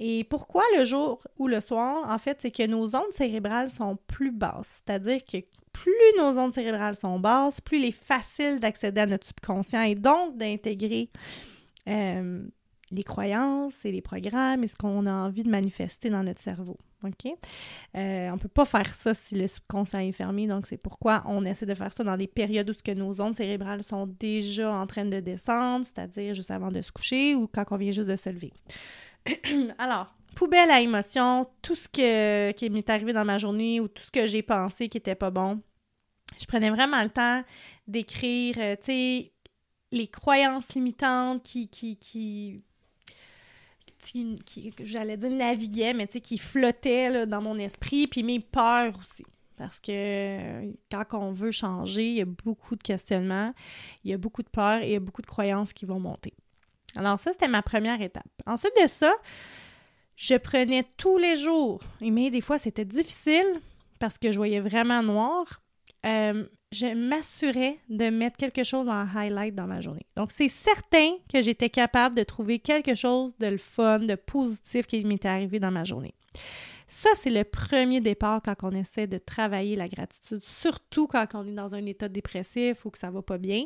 Et 0.00 0.24
pourquoi 0.24 0.62
le 0.76 0.84
jour 0.84 1.20
ou 1.38 1.48
le 1.48 1.60
soir? 1.60 2.08
En 2.08 2.18
fait, 2.18 2.38
c'est 2.40 2.50
que 2.50 2.66
nos 2.66 2.94
ondes 2.94 3.12
cérébrales 3.12 3.70
sont 3.70 3.98
plus 4.06 4.30
basses. 4.30 4.82
C'est-à-dire 4.86 5.24
que 5.24 5.38
plus 5.72 5.92
nos 6.18 6.38
ondes 6.38 6.54
cérébrales 6.54 6.94
sont 6.94 7.18
basses, 7.18 7.60
plus 7.60 7.78
il 7.78 7.84
est 7.86 7.92
facile 7.92 8.60
d'accéder 8.60 9.00
à 9.00 9.06
notre 9.06 9.26
subconscient 9.26 9.82
et 9.82 9.94
donc 9.94 10.36
d'intégrer 10.36 11.10
euh, 11.88 12.46
les 12.90 13.02
croyances 13.02 13.84
et 13.84 13.92
les 13.92 14.00
programmes 14.00 14.64
et 14.64 14.66
ce 14.66 14.76
qu'on 14.76 15.06
a 15.06 15.12
envie 15.12 15.42
de 15.42 15.50
manifester 15.50 16.10
dans 16.10 16.22
notre 16.22 16.40
cerveau. 16.40 16.76
OK? 17.04 17.26
Euh, 17.96 18.28
on 18.30 18.34
ne 18.34 18.38
peut 18.38 18.48
pas 18.48 18.64
faire 18.64 18.92
ça 18.92 19.14
si 19.14 19.36
le 19.36 19.46
subconscient 19.46 20.00
est 20.00 20.12
fermé, 20.12 20.46
donc 20.46 20.66
c'est 20.66 20.76
pourquoi 20.76 21.22
on 21.26 21.44
essaie 21.44 21.66
de 21.66 21.74
faire 21.74 21.92
ça 21.92 22.02
dans 22.02 22.16
des 22.16 22.26
périodes 22.26 22.68
où 22.68 22.72
ce 22.72 22.82
que 22.82 22.92
nos 22.92 23.20
ondes 23.20 23.34
cérébrales 23.34 23.82
sont 23.82 24.06
déjà 24.06 24.72
en 24.72 24.86
train 24.86 25.04
de 25.04 25.20
descendre, 25.20 25.84
c'est-à-dire 25.84 26.34
juste 26.34 26.50
avant 26.50 26.68
de 26.68 26.82
se 26.82 26.90
coucher 26.90 27.34
ou 27.34 27.46
quand 27.46 27.64
on 27.70 27.76
vient 27.76 27.92
juste 27.92 28.08
de 28.08 28.16
se 28.16 28.30
lever. 28.30 28.52
Alors, 29.78 30.12
poubelle 30.34 30.70
à 30.70 30.80
émotion, 30.80 31.48
tout 31.62 31.76
ce 31.76 31.88
qui 31.88 32.70
m'est 32.70 32.90
arrivé 32.90 33.12
dans 33.12 33.24
ma 33.24 33.38
journée 33.38 33.80
ou 33.80 33.88
tout 33.88 34.02
ce 34.02 34.10
que 34.10 34.26
j'ai 34.26 34.42
pensé 34.42 34.88
qui 34.88 34.96
n'était 34.96 35.14
pas 35.14 35.30
bon. 35.30 35.60
Je 36.38 36.46
prenais 36.46 36.70
vraiment 36.70 37.02
le 37.02 37.10
temps 37.10 37.42
d'écrire, 37.86 38.56
euh, 38.58 38.76
tu 38.76 38.92
sais, 38.92 39.32
les 39.90 40.06
croyances 40.08 40.74
limitantes 40.74 41.42
qui 41.42 42.62
qui, 43.98 44.74
j'allais 44.82 45.16
dire 45.16 45.30
naviguait, 45.30 45.94
mais 45.94 46.06
qui 46.06 46.38
flottait 46.38 47.26
dans 47.26 47.42
mon 47.42 47.58
esprit, 47.58 48.06
puis 48.06 48.22
mes 48.22 48.40
peurs 48.40 48.98
aussi. 48.98 49.24
Parce 49.56 49.80
que 49.80 50.72
quand 50.90 51.18
on 51.18 51.32
veut 51.32 51.50
changer, 51.50 52.08
il 52.08 52.14
y 52.14 52.20
a 52.20 52.24
beaucoup 52.24 52.76
de 52.76 52.82
questionnements, 52.82 53.52
il 54.04 54.12
y 54.12 54.14
a 54.14 54.16
beaucoup 54.16 54.42
de 54.42 54.48
peurs 54.48 54.82
et 54.82 54.86
il 54.86 54.92
y 54.92 54.96
a 54.96 55.00
beaucoup 55.00 55.22
de 55.22 55.26
croyances 55.26 55.72
qui 55.72 55.84
vont 55.84 55.98
monter. 55.98 56.32
Alors 56.94 57.18
ça, 57.18 57.32
c'était 57.32 57.48
ma 57.48 57.62
première 57.62 58.00
étape. 58.00 58.28
Ensuite 58.46 58.72
de 58.80 58.86
ça, 58.86 59.12
je 60.14 60.36
prenais 60.36 60.84
tous 60.96 61.18
les 61.18 61.36
jours, 61.36 61.80
mais 62.00 62.30
des 62.30 62.40
fois 62.40 62.58
c'était 62.58 62.84
difficile 62.84 63.60
parce 63.98 64.16
que 64.16 64.30
je 64.30 64.36
voyais 64.36 64.60
vraiment 64.60 65.02
noir, 65.02 65.60
euh, 66.06 66.46
je 66.70 66.86
m'assurais 66.86 67.78
de 67.88 68.10
mettre 68.10 68.36
quelque 68.36 68.62
chose 68.62 68.88
en 68.88 69.06
highlight 69.14 69.54
dans 69.54 69.66
ma 69.66 69.80
journée. 69.80 70.06
Donc, 70.16 70.32
c'est 70.32 70.48
certain 70.48 71.16
que 71.32 71.40
j'étais 71.40 71.70
capable 71.70 72.16
de 72.16 72.22
trouver 72.22 72.58
quelque 72.58 72.94
chose 72.94 73.34
de 73.38 73.46
le 73.46 73.58
fun, 73.58 74.00
de 74.00 74.14
positif 74.14 74.86
qui 74.86 75.04
m'était 75.04 75.28
arrivé 75.28 75.60
dans 75.60 75.70
ma 75.70 75.84
journée. 75.84 76.14
Ça, 76.86 77.10
c'est 77.14 77.30
le 77.30 77.44
premier 77.44 78.00
départ 78.00 78.40
quand 78.42 78.56
on 78.62 78.70
essaie 78.72 79.06
de 79.06 79.18
travailler 79.18 79.76
la 79.76 79.88
gratitude, 79.88 80.42
surtout 80.42 81.06
quand 81.06 81.26
on 81.34 81.46
est 81.46 81.54
dans 81.54 81.74
un 81.74 81.84
état 81.84 82.08
dépressif 82.08 82.84
ou 82.86 82.90
que 82.90 82.98
ça 82.98 83.10
va 83.10 83.20
pas 83.20 83.36
bien. 83.36 83.64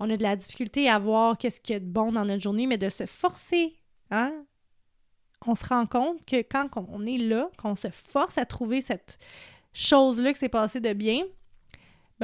On 0.00 0.08
a 0.08 0.16
de 0.16 0.22
la 0.22 0.34
difficulté 0.34 0.88
à 0.88 0.98
voir 0.98 1.36
qu'est-ce 1.36 1.60
qu'il 1.60 1.74
y 1.74 1.76
a 1.76 1.80
de 1.80 1.84
bon 1.84 2.12
dans 2.12 2.24
notre 2.24 2.42
journée, 2.42 2.66
mais 2.66 2.78
de 2.78 2.88
se 2.88 3.04
forcer, 3.04 3.76
hein? 4.10 4.32
On 5.46 5.54
se 5.54 5.66
rend 5.66 5.84
compte 5.84 6.24
que 6.24 6.36
quand 6.36 6.70
on 6.88 7.04
est 7.04 7.18
là, 7.18 7.50
qu'on 7.58 7.76
se 7.76 7.88
force 7.90 8.38
à 8.38 8.46
trouver 8.46 8.80
cette 8.80 9.18
chose-là 9.74 10.32
qui 10.32 10.38
s'est 10.38 10.48
passée 10.48 10.80
de 10.80 10.94
bien, 10.94 11.20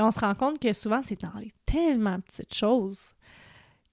ben, 0.01 0.07
on 0.07 0.11
se 0.11 0.21
rend 0.21 0.35
compte 0.35 0.59
que 0.59 0.73
souvent, 0.73 1.03
c'est 1.05 1.21
dans 1.21 1.39
les 1.39 1.53
tellement 1.67 2.21
petites 2.21 2.55
choses 2.55 3.13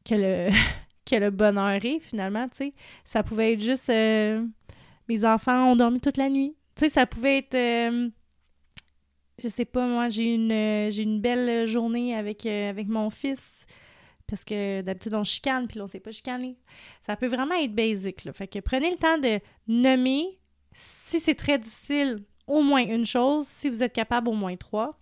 que 0.05 0.15
le, 0.15 0.49
que 1.05 1.29
bonheur 1.29 1.83
est, 1.83 1.99
finalement, 1.99 2.47
tu. 2.47 2.73
Ça 3.03 3.23
pouvait 3.23 3.53
être 3.53 3.61
juste... 3.61 3.89
Euh, 3.89 4.45
mes 5.09 5.25
enfants 5.25 5.71
ont 5.71 5.75
dormi 5.75 5.99
toute 5.99 6.17
la 6.17 6.29
nuit. 6.29 6.55
Tu 6.75 6.89
ça 6.89 7.05
pouvait 7.05 7.39
être... 7.39 7.55
Euh, 7.55 8.09
je 9.43 9.49
sais 9.49 9.65
pas, 9.65 9.85
moi, 9.85 10.09
j'ai 10.09 10.33
une, 10.33 10.51
euh, 10.51 10.89
une 10.91 11.19
belle 11.19 11.67
journée 11.67 12.15
avec, 12.15 12.45
avec 12.45 12.87
mon 12.87 13.09
fils 13.09 13.65
parce 14.27 14.43
que 14.43 14.81
d'habitude, 14.81 15.13
on 15.13 15.23
chicane, 15.23 15.67
puis 15.67 15.79
là, 15.79 15.85
on 15.85 15.87
sait 15.87 15.99
pas 15.99 16.11
chicaner. 16.11 16.57
Ça 17.05 17.15
peut 17.15 17.27
vraiment 17.27 17.55
être 17.55 17.73
basic, 17.73 18.25
là. 18.25 18.33
Fait 18.33 18.47
que 18.47 18.59
prenez 18.59 18.91
le 18.91 18.97
temps 18.97 19.17
de 19.17 19.39
nommer, 19.67 20.39
si 20.73 21.19
c'est 21.19 21.35
très 21.35 21.57
difficile, 21.57 22.23
au 22.45 22.61
moins 22.61 22.85
une 22.85 23.05
chose, 23.05 23.47
si 23.47 23.69
vous 23.69 23.83
êtes 23.83 23.93
capable, 23.93 24.29
au 24.29 24.33
moins 24.33 24.55
trois. 24.57 24.99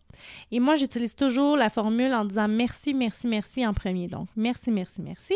Et 0.51 0.59
moi, 0.59 0.75
j'utilise 0.75 1.15
toujours 1.15 1.57
la 1.57 1.69
formule 1.69 2.13
en 2.13 2.25
disant 2.25 2.47
merci, 2.47 2.93
merci, 2.93 3.27
merci 3.27 3.65
en 3.65 3.73
premier. 3.73 4.07
Donc, 4.07 4.29
merci, 4.35 4.71
merci, 4.71 5.01
merci. 5.01 5.35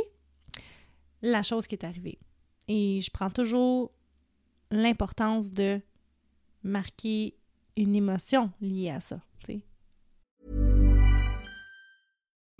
La 1.22 1.44
chose 1.44 1.68
qui 1.68 1.76
est 1.76 1.86
arrivée. 1.86 2.20
Et 2.68 3.00
je 3.02 3.12
prends 3.12 3.30
toujours 3.30 3.92
l'importance 4.72 5.52
de 5.52 5.82
marquer 6.64 7.36
une 7.76 7.96
émotion 7.96 8.52
liée 8.62 8.92
à 8.92 9.02
ça. 9.02 9.20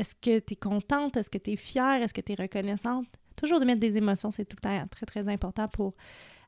Est-ce 0.00 0.14
que 0.14 0.38
tu 0.38 0.54
es 0.54 0.56
contente, 0.56 1.18
est-ce 1.18 1.28
que 1.28 1.36
tu 1.36 1.50
es 1.50 1.56
fière, 1.56 2.02
est-ce 2.02 2.14
que 2.14 2.22
tu 2.22 2.32
es 2.32 2.34
reconnaissante? 2.34 3.06
Toujours 3.36 3.60
de 3.60 3.66
mettre 3.66 3.80
des 3.80 3.98
émotions, 3.98 4.30
c'est 4.30 4.46
tout 4.46 4.56
le 4.56 4.62
temps 4.62 4.88
très 4.88 5.04
très 5.04 5.28
important 5.28 5.68
pour 5.68 5.92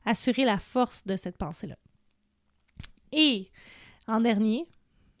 assurer 0.05 0.43
la 0.43 0.57
force 0.57 1.05
de 1.05 1.15
cette 1.15 1.37
pensée-là. 1.37 1.77
Et 3.11 3.51
en 4.07 4.21
dernier, 4.21 4.65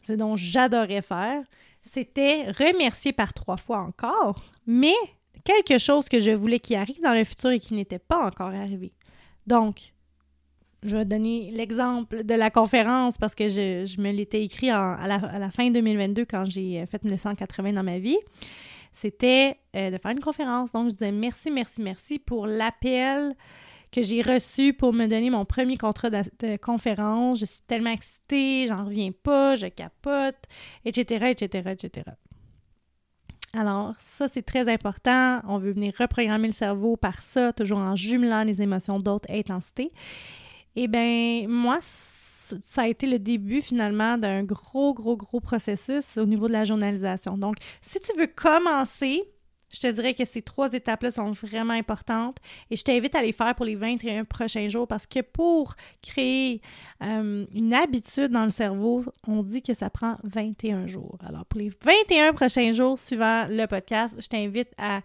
ce 0.03 0.13
dont 0.13 0.35
j'adorais 0.35 1.03
faire, 1.03 1.43
c'était 1.83 2.49
remercier 2.49 3.13
par 3.13 3.35
trois 3.35 3.57
fois 3.57 3.77
encore, 3.77 4.43
mais 4.65 4.95
quelque 5.43 5.77
chose 5.77 6.09
que 6.09 6.19
je 6.19 6.31
voulais 6.31 6.59
qui 6.59 6.75
arrive 6.75 7.01
dans 7.03 7.13
le 7.13 7.25
futur 7.25 7.51
et 7.51 7.59
qui 7.59 7.75
n'était 7.75 7.99
pas 7.99 8.25
encore 8.25 8.49
arrivé. 8.49 8.93
Donc, 9.45 9.93
je 10.85 10.97
vais 10.97 11.05
donner 11.05 11.51
l'exemple 11.51 12.23
de 12.23 12.33
la 12.33 12.49
conférence 12.49 13.17
parce 13.17 13.35
que 13.35 13.49
je, 13.49 14.01
me 14.01 14.11
l'étais 14.11 14.43
écrit 14.43 14.69
à, 14.69 14.97
la, 15.07 15.51
fin 15.51 15.69
2022 15.69 16.25
quand 16.25 16.45
j'ai 16.45 16.85
fait 16.85 17.03
1980 17.03 17.73
dans 17.73 17.83
ma 17.83 17.99
vie. 17.99 18.17
C'était 18.91 19.57
euh, 19.75 19.89
de 19.89 19.97
faire 19.97 20.11
une 20.11 20.19
conférence. 20.19 20.71
Donc, 20.71 20.89
je 20.89 20.93
disais 20.93 21.11
merci, 21.11 21.49
merci, 21.49 21.81
merci 21.81 22.19
pour 22.19 22.45
l'appel 22.45 23.33
que 23.91 24.01
j'ai 24.01 24.21
reçu 24.21 24.73
pour 24.73 24.91
me 24.91 25.07
donner 25.07 25.29
mon 25.29 25.45
premier 25.45 25.77
contrat 25.77 26.09
de, 26.09 26.57
conférence. 26.57 27.39
Je 27.39 27.45
suis 27.45 27.61
tellement 27.67 27.91
excitée, 27.91 28.67
j'en 28.67 28.85
reviens 28.85 29.11
pas, 29.11 29.55
je 29.55 29.67
capote, 29.67 30.35
etc., 30.85 31.27
etc., 31.31 31.69
etc. 31.71 32.05
Alors, 33.55 33.93
ça, 33.99 34.27
c'est 34.27 34.41
très 34.41 34.67
important. 34.67 35.41
On 35.47 35.59
veut 35.59 35.71
venir 35.71 35.93
reprogrammer 35.97 36.47
le 36.47 36.53
cerveau 36.53 36.97
par 36.97 37.21
ça, 37.21 37.53
toujours 37.53 37.77
en 37.77 37.95
jumelant 37.95 38.43
les 38.43 38.63
émotions 38.63 38.97
d'autres 38.97 39.29
intensités. 39.29 39.91
Eh 40.75 40.87
bien, 40.87 41.45
moi, 41.47 41.79
ça 41.81 42.83
a 42.83 42.87
été 42.87 43.07
le 43.07 43.19
début 43.19 43.61
finalement 43.61 44.17
d'un 44.17 44.43
gros, 44.43 44.93
gros, 44.93 45.17
gros 45.17 45.39
processus 45.39 46.17
au 46.17 46.25
niveau 46.25 46.47
de 46.47 46.53
la 46.53 46.65
journalisation. 46.65 47.37
Donc, 47.37 47.55
si 47.81 47.99
tu 47.99 48.17
veux 48.17 48.27
commencer, 48.27 49.23
je 49.73 49.79
te 49.79 49.87
dirais 49.87 50.13
que 50.13 50.23
ces 50.23 50.43
trois 50.43 50.71
étapes-là 50.71 51.09
sont 51.09 51.31
vraiment 51.31 51.73
importantes 51.73 52.37
et 52.69 52.75
je 52.75 52.83
t'invite 52.83 53.15
à 53.15 53.21
les 53.23 53.31
faire 53.31 53.55
pour 53.55 53.65
les 53.65 53.75
21 53.75 54.23
prochains 54.23 54.69
jours 54.69 54.87
parce 54.87 55.07
que 55.07 55.21
pour 55.21 55.75
créer 56.01 56.61
une 57.01 57.73
habitude 57.73 58.31
dans 58.31 58.43
le 58.43 58.51
cerveau, 58.51 59.03
on 59.27 59.41
dit 59.41 59.63
que 59.63 59.73
ça 59.73 59.89
prend 59.89 60.17
21 60.23 60.85
jours. 60.85 61.17
Alors, 61.27 61.45
pour 61.45 61.59
les 61.59 61.71
21 61.81 62.33
prochains 62.33 62.71
jours 62.71 62.99
suivant 62.99 63.47
le 63.49 63.65
podcast, 63.65 64.15
je 64.19 64.27
t'invite 64.27 64.69
à 64.77 65.01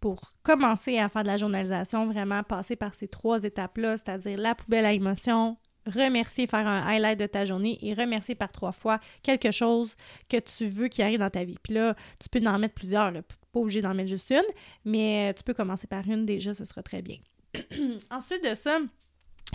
pour 0.00 0.32
commencer 0.42 0.98
à 0.98 1.08
faire 1.08 1.22
de 1.22 1.28
la 1.28 1.36
journalisation, 1.36 2.06
vraiment 2.06 2.42
passer 2.42 2.76
par 2.76 2.94
ces 2.94 3.08
trois 3.08 3.44
étapes-là, 3.44 3.98
c'est-à-dire 3.98 4.38
la 4.38 4.54
poubelle 4.54 4.86
à 4.86 4.92
émotion, 4.92 5.56
remercier, 5.86 6.46
faire 6.46 6.66
un 6.66 6.86
highlight 6.86 7.18
de 7.18 7.26
ta 7.26 7.44
journée 7.44 7.78
et 7.82 7.94
remercier 7.94 8.34
par 8.34 8.50
trois 8.50 8.72
fois 8.72 9.00
quelque 9.22 9.50
chose 9.50 9.96
que 10.28 10.38
tu 10.38 10.66
veux 10.66 10.88
qui 10.88 11.02
arrive 11.02 11.18
dans 11.18 11.30
ta 11.30 11.44
vie. 11.44 11.58
Puis 11.62 11.74
là, 11.74 11.94
tu 12.18 12.28
peux 12.28 12.44
en 12.46 12.58
mettre 12.58 12.74
plusieurs, 12.74 13.12
pas 13.12 13.60
obligé 13.60 13.82
d'en 13.82 13.94
mettre 13.94 14.10
juste 14.10 14.30
une, 14.30 14.42
mais 14.84 15.34
tu 15.34 15.42
peux 15.42 15.54
commencer 15.54 15.86
par 15.86 16.06
une 16.08 16.24
déjà, 16.24 16.54
ce 16.54 16.64
sera 16.64 16.82
très 16.82 17.02
bien. 17.02 17.16
Ensuite 18.10 18.44
de 18.44 18.54
ça, 18.54 18.78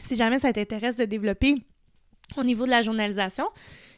si 0.04 0.16
jamais 0.16 0.40
ça 0.40 0.52
t'intéresse 0.54 0.96
de 0.96 1.06
développer 1.06 1.56
au 2.38 2.44
niveau 2.44 2.66
de 2.66 2.72
la 2.72 2.82
journalisation, 2.82 3.46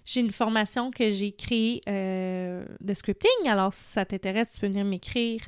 j'ai 0.05 0.21
une 0.21 0.31
formation 0.31 0.89
que 0.91 1.11
j'ai 1.11 1.33
créée 1.33 1.81
euh, 1.89 2.65
de 2.79 2.93
scripting. 2.93 3.47
Alors, 3.47 3.73
si 3.73 3.83
ça 3.83 4.05
t'intéresse, 4.05 4.51
tu 4.51 4.61
peux 4.61 4.67
venir 4.67 4.85
m'écrire 4.85 5.41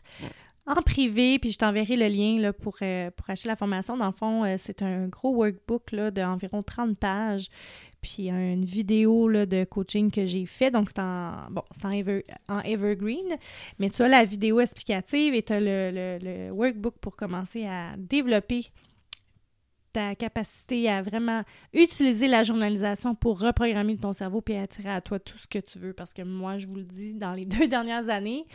en 0.70 0.82
privé, 0.84 1.40
puis 1.40 1.52
je 1.52 1.58
t'enverrai 1.58 1.96
le 1.96 2.08
lien 2.08 2.44
euh, 2.44 2.54
pour 2.54 2.78
acheter 3.28 3.48
la 3.48 3.56
formation. 3.56 3.98
Dans 3.98 4.08
le 4.08 4.14
fond, 4.14 4.46
euh, 4.46 4.56
c'est 4.58 4.82
un 4.84 5.08
gros 5.08 5.34
workbook 5.34 5.94
d'environ 6.14 6.62
30 6.62 6.98
pages, 6.98 7.48
puis 8.02 8.30
une 8.30 8.66
vidéo 8.66 9.30
de 9.46 9.64
coaching 9.64 10.12
que 10.12 10.26
j'ai 10.26 10.46
fait. 10.46 10.70
Donc, 10.70 10.90
c'est 10.90 11.02
en, 11.02 11.50
bon, 11.50 11.64
en, 12.48 12.60
Evergreen, 12.62 13.38
mais 13.80 13.90
tu 13.90 14.04
as 14.04 14.08
la 14.08 14.24
vidéo 14.24 14.60
explicative 14.60 15.34
et 15.34 15.42
tu 15.42 15.54
as 15.54 15.60
le, 15.60 16.20
le, 16.22 16.52
workbook 16.52 16.96
pour 17.00 17.16
commencer 17.16 17.66
à 17.66 17.96
développer 17.98 18.68
ta 19.92 20.16
capacité 20.16 20.90
à 20.90 21.02
vraiment 21.02 21.44
utiliser 21.74 22.28
la 22.28 22.44
journalisation 22.44 23.16
pour 23.16 23.40
reprogrammer 23.40 23.98
ton 23.98 24.14
cerveau 24.14 24.42
puis 24.42 24.56
attirer 24.56 24.92
à 24.92 25.02
toi 25.02 25.20
tout 25.20 25.38
ce 25.38 25.48
que 25.48 25.60
tu 25.60 25.80
veux. 25.80 25.94
Parce 25.94 26.14
que 26.14 26.22
moi, 26.22 26.58
je 26.58 26.68
vous 26.68 26.76
le 26.76 26.84
dis, 26.84 27.14
dans 27.14 27.34
les 27.34 27.46
deux 27.46 27.68
dernières 27.68 28.10
années, 28.10 28.46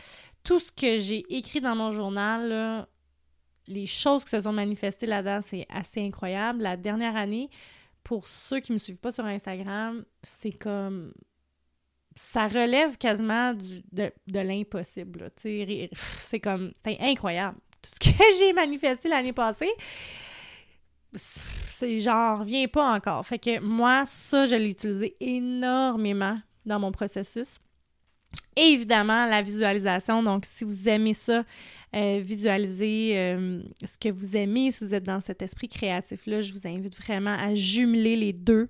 tout 0.43 0.59
ce 0.59 0.71
que 0.71 0.97
j'ai 0.97 1.23
écrit 1.29 1.61
dans 1.61 1.75
mon 1.75 1.91
journal, 1.91 2.87
les 3.67 3.85
choses 3.85 4.23
qui 4.23 4.31
se 4.31 4.41
sont 4.41 4.53
manifestées 4.53 5.05
là-dedans, 5.05 5.39
c'est 5.47 5.65
assez 5.69 6.01
incroyable. 6.01 6.61
La 6.61 6.77
dernière 6.77 7.15
année, 7.15 7.49
pour 8.03 8.27
ceux 8.27 8.59
qui 8.59 8.71
ne 8.71 8.75
me 8.75 8.79
suivent 8.79 8.99
pas 8.99 9.11
sur 9.11 9.25
Instagram, 9.25 10.05
c'est 10.23 10.51
comme 10.51 11.11
ça 12.15 12.47
relève 12.47 12.97
quasiment 12.97 13.53
de, 13.53 14.11
l'impossible. 14.27 15.31
C'est 15.37 16.39
comme 16.39 16.71
c'est 16.83 16.97
incroyable. 17.01 17.57
Tout 17.81 17.91
ce 17.91 17.99
que 17.99 18.15
j'ai 18.39 18.53
manifesté 18.53 19.09
l'année 19.09 19.33
passée, 19.33 19.71
c'est 21.15 21.99
j'en 21.99 22.39
reviens 22.39 22.67
pas 22.67 22.93
encore. 22.93 23.25
Fait 23.25 23.39
que 23.39 23.59
moi, 23.59 24.05
ça, 24.07 24.47
je 24.47 24.55
l'ai 24.55 24.69
utilisé 24.69 25.15
énormément 25.19 26.37
dans 26.65 26.79
mon 26.79 26.91
processus. 26.91 27.59
Et 28.55 28.71
évidemment, 28.71 29.25
la 29.25 29.41
visualisation. 29.41 30.23
Donc, 30.23 30.45
si 30.45 30.63
vous 30.63 30.87
aimez 30.87 31.13
ça, 31.13 31.43
euh, 31.95 32.19
visualiser 32.21 33.13
euh, 33.15 33.61
ce 33.83 33.97
que 33.97 34.09
vous 34.09 34.35
aimez, 34.35 34.71
si 34.71 34.85
vous 34.85 34.93
êtes 34.93 35.03
dans 35.03 35.21
cet 35.21 35.41
esprit 35.41 35.69
créatif-là, 35.69 36.41
je 36.41 36.51
vous 36.51 36.67
invite 36.67 36.95
vraiment 36.97 37.37
à 37.37 37.55
jumeler 37.55 38.15
les 38.15 38.33
deux. 38.33 38.67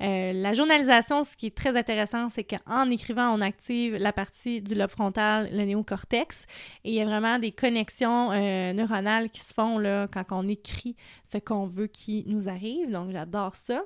Euh, 0.00 0.32
la 0.32 0.54
journalisation, 0.54 1.24
ce 1.24 1.36
qui 1.36 1.46
est 1.46 1.56
très 1.56 1.76
intéressant, 1.76 2.30
c'est 2.30 2.44
qu'en 2.44 2.88
écrivant, 2.90 3.34
on 3.34 3.40
active 3.40 3.96
la 3.96 4.12
partie 4.12 4.60
du 4.60 4.74
lobe 4.74 4.90
frontal, 4.90 5.48
le 5.52 5.64
néocortex, 5.64 6.46
et 6.84 6.90
il 6.90 6.94
y 6.94 7.00
a 7.00 7.04
vraiment 7.04 7.38
des 7.38 7.52
connexions 7.52 8.30
neuronales 8.72 9.30
qui 9.30 9.40
se 9.40 9.52
font 9.52 9.78
là, 9.78 10.06
quand 10.06 10.24
on 10.30 10.46
écrit 10.46 10.94
ce 11.32 11.38
qu'on 11.38 11.66
veut 11.66 11.88
qui 11.88 12.24
nous 12.26 12.48
arrive. 12.48 12.90
Donc, 12.90 13.10
j'adore 13.10 13.56
ça. 13.56 13.82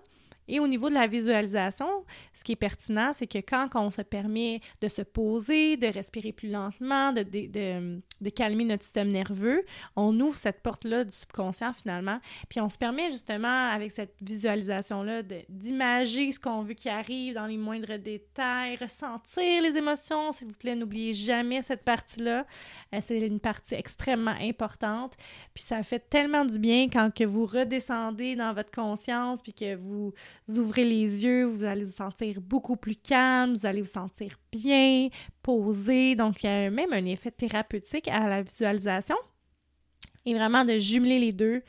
Et 0.52 0.60
au 0.60 0.68
niveau 0.68 0.90
de 0.90 0.94
la 0.94 1.06
visualisation, 1.06 2.04
ce 2.34 2.44
qui 2.44 2.52
est 2.52 2.56
pertinent, 2.56 3.12
c'est 3.14 3.26
que 3.26 3.38
quand 3.38 3.70
on 3.74 3.90
se 3.90 4.02
permet 4.02 4.60
de 4.82 4.88
se 4.88 5.00
poser, 5.00 5.78
de 5.78 5.86
respirer 5.86 6.30
plus 6.32 6.50
lentement, 6.50 7.14
de, 7.14 7.22
de, 7.22 8.30
calmer 8.30 8.64
notre 8.64 8.82
système 8.82 9.08
nerveux, 9.08 9.64
on 9.96 10.20
ouvre 10.20 10.36
cette 10.36 10.60
porte-là 10.60 11.04
du 11.04 11.10
subconscient 11.10 11.72
finalement, 11.72 12.20
puis 12.50 12.60
on 12.60 12.68
se 12.68 12.76
permet 12.76 13.10
justement 13.10 13.70
avec 13.70 13.92
cette 13.92 14.14
visualisation-là 14.20 15.22
d'imager 15.48 16.32
ce 16.32 16.38
qu'on 16.38 16.60
veut 16.60 16.74
qui 16.74 16.90
arrive 16.90 17.32
dans 17.32 17.46
les 17.46 17.56
moindres 17.56 17.98
détails, 17.98 18.76
ressentir 18.76 19.62
les 19.62 19.78
émotions, 19.78 20.34
s'il 20.34 20.48
vous 20.48 20.56
plaît, 20.56 20.76
n'oubliez 20.76 21.14
jamais 21.14 21.62
cette 21.62 21.82
partie-là. 21.82 22.46
Euh, 22.94 22.98
c'est 23.00 23.18
une 23.20 23.40
partie 23.40 23.74
extrêmement 23.74 24.36
importante, 24.38 25.14
puis 25.54 25.64
ça 25.64 25.82
fait 25.82 26.10
tellement 26.10 26.44
du 26.44 26.58
bien 26.58 26.90
quand 26.92 27.10
que 27.10 27.24
vous 27.24 27.46
redescendez 27.46 28.36
dans 28.36 28.52
votre 28.52 28.70
conscience, 28.70 29.40
puis 29.40 29.54
que 29.54 29.76
vous 29.76 30.12
vous 30.46 30.58
ouvrez 30.58 30.84
les 30.84 31.24
yeux, 31.24 31.44
vous 31.44 31.64
allez 31.64 31.84
vous 31.84 31.92
sentir 31.92 32.40
beaucoup 32.40 32.76
plus 32.76 32.96
calme, 32.96 33.54
vous 33.54 33.66
allez 33.66 33.80
vous 33.80 33.86
sentir 33.86 34.38
bien, 34.50 35.08
posé. 35.42 36.14
Donc, 36.14 36.42
il 36.42 36.46
y 36.46 36.48
a 36.48 36.70
même 36.70 36.92
un 36.92 37.04
effet 37.06 37.30
thérapeutique 37.30 38.08
à 38.08 38.28
la 38.28 38.42
visualisation. 38.42 39.16
Et 40.24 40.34
vraiment 40.34 40.64
de 40.64 40.78
jumeler 40.78 41.18
les 41.18 41.32
deux, 41.32 41.62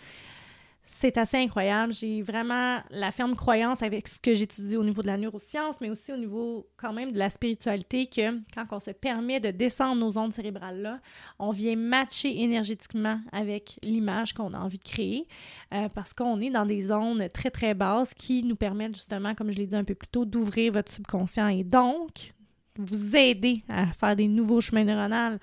c'est 0.86 1.18
assez 1.18 1.38
incroyable. 1.38 1.94
J'ai 1.94 2.22
vraiment 2.22 2.80
la 2.90 3.12
ferme 3.12 3.36
croyance 3.36 3.82
avec 3.82 4.08
ce 4.08 4.20
que 4.20 4.34
j'étudie 4.34 4.76
au 4.76 4.84
niveau 4.84 5.02
de 5.02 5.08
la 5.08 5.18
neuroscience, 5.18 5.76
mais 5.80 5.90
aussi 5.90 6.12
au 6.12 6.18
niveau 6.18 6.68
quand 6.78 6.92
même 6.92 7.12
de 7.12 7.20
la 7.20 7.30
spiritualité, 7.30 8.08
que 8.08 8.40
quand 8.54 8.66
on 8.72 8.80
se 8.80 8.92
permet 8.92 9.40
de 9.40 9.52
descendre 9.52 10.02
nos 10.02 10.18
ondes 10.18 10.34
cérébrales-là, 10.34 11.00
on 11.40 11.52
vient 11.52 11.76
matcher 11.76 12.42
énergétiquement 12.42 13.20
avec 13.32 13.80
l'image 13.82 14.34
qu'on 14.34 14.54
a 14.54 14.60
envie 14.60 14.78
de 14.78 14.84
créer, 14.84 15.28
euh, 15.74 15.88
parce 15.90 16.14
qu'on 16.14 16.42
est 16.42 16.50
dans 16.50 16.66
des 16.66 16.82
zones 16.82 17.30
très, 17.30 17.50
très 17.50 17.74
basses 17.74 18.14
qui 18.14 18.44
nous 18.44 18.58
permettent 18.58 18.96
justement, 18.96 19.36
comme 19.36 19.52
je 19.52 19.58
l'ai 19.58 19.68
dit 19.68 19.76
un 19.76 19.86
peu 19.86 19.96
plus 19.96 20.10
tôt, 20.10 20.26
d'ouvrir 20.26 20.74
votre 20.74 20.92
subconscient 20.92 21.48
et 21.48 21.64
donc 21.64 22.34
vous 22.78 23.16
aider 23.16 23.64
à 23.70 23.88
faire 23.94 24.16
des 24.16 24.28
nouveaux 24.28 24.60
chemins 24.60 24.84
neuronaux 24.84 25.38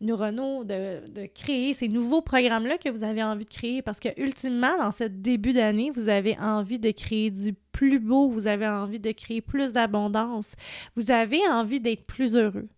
neuronaux, 0.00 0.64
de, 0.64 1.06
de 1.08 1.26
créer 1.26 1.74
ces 1.74 1.88
nouveaux 1.88 2.22
programmes-là 2.22 2.78
que 2.78 2.88
vous 2.88 3.04
avez 3.04 3.22
envie 3.22 3.44
de 3.44 3.50
créer? 3.50 3.82
Parce 3.82 4.00
que, 4.00 4.08
ultimement, 4.20 4.76
dans 4.78 4.92
ce 4.92 5.04
début 5.04 5.52
d'année, 5.52 5.90
vous 5.94 6.08
avez 6.08 6.38
envie 6.38 6.78
de 6.78 6.90
créer 6.90 7.30
du 7.30 7.54
plus 7.72 7.98
beau, 7.98 8.28
vous 8.28 8.46
avez 8.46 8.68
envie 8.68 9.00
de 9.00 9.12
créer 9.12 9.40
plus 9.40 9.72
d'abondance, 9.72 10.54
vous 10.96 11.10
avez 11.10 11.40
envie 11.48 11.80
d'être 11.80 12.06
plus 12.06 12.34
heureux. 12.34 12.68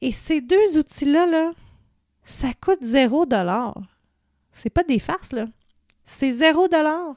Et 0.00 0.12
ces 0.12 0.40
deux 0.40 0.78
outils-là, 0.78 1.26
là, 1.26 1.50
ça 2.24 2.48
coûte 2.60 2.78
zéro 2.82 3.26
dollar. 3.26 3.74
C'est 4.52 4.70
pas 4.70 4.84
des 4.84 4.98
farces, 4.98 5.32
là. 5.32 5.46
C'est 6.04 6.32
zéro 6.32 6.68
dollar. 6.68 7.14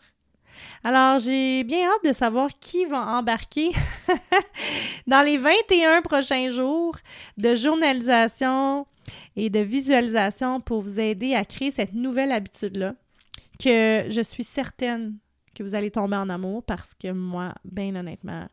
Alors, 0.83 1.19
j'ai 1.19 1.63
bien 1.63 1.87
hâte 1.87 2.05
de 2.05 2.13
savoir 2.13 2.49
qui 2.59 2.85
va 2.85 3.17
embarquer 3.17 3.71
dans 5.07 5.21
les 5.21 5.37
21 5.37 6.01
prochains 6.01 6.49
jours 6.49 6.95
de 7.37 7.55
journalisation, 7.55 8.87
et 9.35 9.49
de 9.49 9.59
visualisation 9.59 10.61
pour 10.61 10.81
vous 10.81 10.99
aider 10.99 11.35
à 11.35 11.45
créer 11.45 11.71
cette 11.71 11.93
nouvelle 11.93 12.31
habitude-là 12.31 12.95
que 13.59 14.05
je 14.09 14.21
suis 14.21 14.43
certaine 14.43 15.17
que 15.53 15.63
vous 15.63 15.75
allez 15.75 15.91
tomber 15.91 16.15
en 16.15 16.29
amour 16.29 16.63
parce 16.63 16.93
que 16.93 17.11
moi, 17.11 17.53
bien 17.65 17.95
honnêtement, 17.95 18.47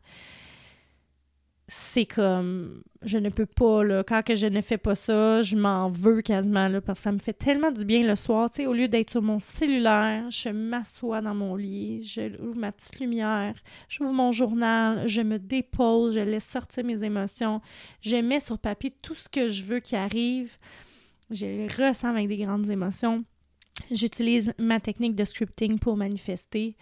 c'est 1.67 2.05
comme 2.05 2.81
je 3.01 3.17
ne 3.17 3.29
peux 3.29 3.45
pas 3.45 3.83
là. 3.83 4.03
Quand 4.03 4.23
que 4.23 4.35
je 4.35 4.47
ne 4.47 4.61
fais 4.61 4.77
pas 4.77 4.95
ça 4.95 5.41
je 5.41 5.57
m'en 5.57 5.89
veux 5.89 6.21
quasiment 6.21 6.69
là 6.69 6.79
parce 6.79 6.99
que 6.99 7.03
ça 7.03 7.11
me 7.11 7.17
fait 7.17 7.33
tellement 7.33 7.71
du 7.71 7.83
bien 7.83 8.07
le 8.07 8.15
soir. 8.15 8.49
Tu 8.49 8.61
sais 8.61 8.67
au 8.67 8.73
lieu 8.73 8.87
d'être 8.87 9.09
sur 9.09 9.21
mon 9.21 9.39
cellulaire 9.39 10.29
je 10.29 10.49
m'assois 10.49 11.21
dans 11.21 11.35
mon 11.35 11.55
lit 11.55 12.03
je 12.03 12.41
ouvre 12.41 12.57
ma 12.57 12.71
petite 12.71 12.99
lumière 12.99 13.55
j'ouvre 13.89 14.13
mon 14.13 14.31
journal 14.31 15.07
je 15.07 15.21
me 15.21 15.39
dépose 15.39 16.15
je 16.15 16.21
laisse 16.21 16.45
sortir 16.45 16.85
mes 16.85 17.03
émotions. 17.03 17.61
Je 18.01 18.15
mets 18.17 18.39
sur 18.39 18.59
papier 18.59 18.93
tout 19.01 19.15
ce 19.15 19.27
que 19.27 19.49
je 19.49 19.63
veux 19.63 19.79
qui 19.79 19.95
arrive. 19.95 20.57
Je 21.29 21.45
les 21.45 21.67
ressens 21.67 22.09
avec 22.09 22.29
des 22.29 22.37
grandes 22.37 22.69
émotions. 22.69 23.25
J'utilise 23.91 24.53
ma 24.57 24.79
technique 24.79 25.15
de 25.15 25.25
scripting 25.25 25.79
pour 25.79 25.97
manifester. 25.97 26.75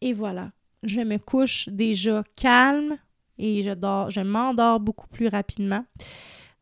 Et 0.00 0.12
voilà. 0.12 0.52
Je 0.82 1.00
me 1.00 1.18
couche 1.18 1.68
déjà 1.70 2.22
calme 2.36 2.98
et 3.38 3.62
je 3.62 3.70
dors, 3.70 4.10
je 4.10 4.20
m'endors 4.20 4.80
beaucoup 4.80 5.08
plus 5.08 5.28
rapidement. 5.28 5.84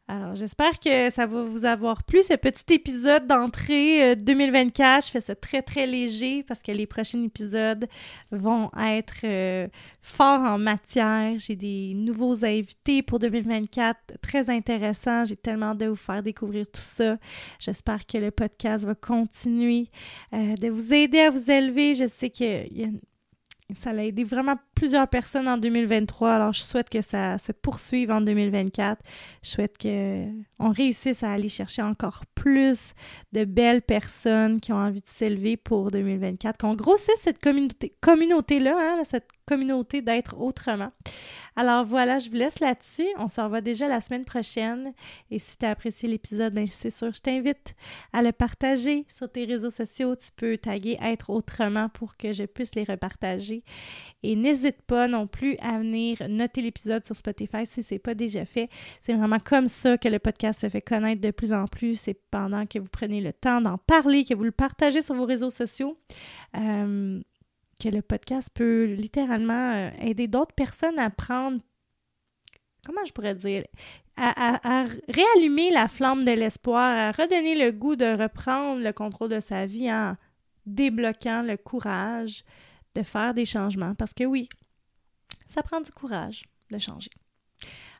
Alors, 0.08 0.36
j'espère 0.36 0.78
que 0.78 1.10
ça 1.10 1.26
va 1.26 1.42
vous 1.42 1.64
avoir 1.64 2.04
plu, 2.04 2.22
ce 2.22 2.34
petit 2.34 2.74
épisode 2.74 3.26
d'entrée 3.26 4.14
2024. 4.14 4.80
Euh, 4.80 5.00
je 5.04 5.10
fais 5.10 5.20
ça 5.20 5.34
très, 5.34 5.62
très 5.62 5.84
léger 5.84 6.44
parce 6.44 6.62
que 6.62 6.70
les 6.70 6.86
prochains 6.86 7.24
épisodes 7.24 7.88
vont 8.30 8.70
être 8.78 9.24
euh, 9.24 9.66
forts 10.02 10.42
en 10.42 10.58
matière. 10.58 11.36
J'ai 11.38 11.56
des 11.56 11.92
nouveaux 11.96 12.44
invités 12.44 13.02
pour 13.02 13.18
2024 13.18 14.20
très 14.22 14.48
intéressants. 14.48 15.24
J'ai 15.24 15.34
tellement 15.34 15.74
de 15.74 15.86
vous 15.86 15.96
faire 15.96 16.22
découvrir 16.22 16.66
tout 16.70 16.82
ça. 16.82 17.18
J'espère 17.58 18.06
que 18.06 18.18
le 18.18 18.30
podcast 18.30 18.84
va 18.84 18.94
continuer 18.94 19.90
euh, 20.32 20.54
de 20.54 20.68
vous 20.68 20.92
aider 20.94 21.18
à 21.18 21.30
vous 21.30 21.50
élever. 21.50 21.96
Je 21.96 22.06
sais 22.06 22.30
qu'il 22.30 23.00
ça 23.74 23.90
a 23.90 23.94
aidé 23.94 24.22
vraiment 24.22 24.54
plusieurs 24.74 25.08
personnes 25.08 25.48
en 25.48 25.58
2023. 25.58 26.32
Alors, 26.32 26.52
je 26.52 26.60
souhaite 26.60 26.88
que 26.88 27.02
ça 27.02 27.36
se 27.38 27.50
poursuive 27.50 28.12
en 28.12 28.20
2024. 28.20 29.02
Je 29.42 29.48
souhaite 29.48 29.76
qu'on 29.78 30.70
réussisse 30.70 31.22
à 31.22 31.32
aller 31.32 31.48
chercher 31.48 31.82
encore 31.82 32.24
plus 32.34 32.94
de 33.32 33.44
belles 33.44 33.82
personnes 33.82 34.60
qui 34.60 34.72
ont 34.72 34.76
envie 34.76 35.00
de 35.00 35.08
s'élever 35.08 35.56
pour 35.56 35.90
2024, 35.90 36.58
qu'on 36.58 36.74
grossisse 36.74 37.20
cette 37.22 37.40
communauté, 37.40 37.94
communauté-là, 38.00 38.76
hein, 38.78 39.04
cette 39.04 39.28
communauté 39.46 40.00
d'être 40.00 40.38
autrement. 40.40 40.92
Alors 41.58 41.86
voilà, 41.86 42.18
je 42.18 42.28
vous 42.28 42.36
laisse 42.36 42.60
là-dessus. 42.60 43.08
On 43.16 43.28
se 43.28 43.40
revoit 43.40 43.62
déjà 43.62 43.88
la 43.88 44.02
semaine 44.02 44.26
prochaine. 44.26 44.92
Et 45.30 45.38
si 45.38 45.56
tu 45.56 45.64
as 45.64 45.70
apprécié 45.70 46.06
l'épisode, 46.06 46.52
ben, 46.52 46.66
c'est 46.66 46.90
sûr, 46.90 47.10
je 47.14 47.20
t'invite 47.20 47.74
à 48.12 48.22
le 48.22 48.32
partager 48.32 49.06
sur 49.08 49.32
tes 49.32 49.46
réseaux 49.46 49.70
sociaux. 49.70 50.14
Tu 50.16 50.28
peux 50.36 50.58
taguer 50.58 50.98
Être 51.02 51.30
autrement 51.30 51.88
pour 51.88 52.18
que 52.18 52.34
je 52.34 52.44
puisse 52.44 52.74
les 52.74 52.84
repartager. 52.84 53.64
Et 54.22 54.36
n'hésite 54.36 54.82
pas 54.82 55.08
non 55.08 55.26
plus 55.26 55.56
à 55.58 55.78
venir 55.78 56.18
noter 56.28 56.60
l'épisode 56.60 57.06
sur 57.06 57.16
Spotify 57.16 57.64
si 57.64 57.82
ce 57.82 57.94
n'est 57.94 58.00
pas 58.00 58.14
déjà 58.14 58.44
fait. 58.44 58.68
C'est 59.00 59.14
vraiment 59.14 59.38
comme 59.38 59.68
ça 59.68 59.96
que 59.96 60.08
le 60.08 60.18
podcast 60.18 60.60
se 60.60 60.68
fait 60.68 60.82
connaître 60.82 61.22
de 61.22 61.30
plus 61.30 61.54
en 61.54 61.66
plus. 61.66 61.96
C'est 61.96 62.20
pendant 62.30 62.66
que 62.66 62.78
vous 62.78 62.88
prenez 62.92 63.22
le 63.22 63.32
temps 63.32 63.62
d'en 63.62 63.78
parler, 63.78 64.26
que 64.26 64.34
vous 64.34 64.44
le 64.44 64.50
partagez 64.50 65.00
sur 65.00 65.14
vos 65.14 65.24
réseaux 65.24 65.50
sociaux. 65.50 65.96
Euh, 66.54 67.20
que 67.80 67.88
le 67.88 68.02
podcast 68.02 68.48
peut 68.52 68.84
littéralement 68.84 69.72
euh, 69.74 69.90
aider 70.00 70.28
d'autres 70.28 70.54
personnes 70.54 70.98
à 70.98 71.10
prendre, 71.10 71.60
comment 72.84 73.04
je 73.06 73.12
pourrais 73.12 73.34
dire, 73.34 73.64
à, 74.16 74.86
réallumer 75.08 75.70
la 75.70 75.88
flamme 75.88 76.24
de 76.24 76.32
l'espoir, 76.32 76.90
à 76.90 77.12
redonner 77.12 77.54
le 77.54 77.70
goût 77.70 77.96
de 77.96 78.16
reprendre 78.20 78.80
le 78.80 78.92
contrôle 78.92 79.28
de 79.28 79.40
sa 79.40 79.66
vie 79.66 79.92
en 79.92 80.16
débloquant 80.64 81.42
le 81.42 81.56
courage 81.56 82.44
de 82.94 83.02
faire 83.02 83.34
des 83.34 83.44
changements. 83.44 83.94
Parce 83.94 84.14
que 84.14 84.24
oui, 84.24 84.48
ça 85.46 85.62
prend 85.62 85.80
du 85.80 85.90
courage 85.90 86.44
de 86.70 86.78
changer. 86.78 87.10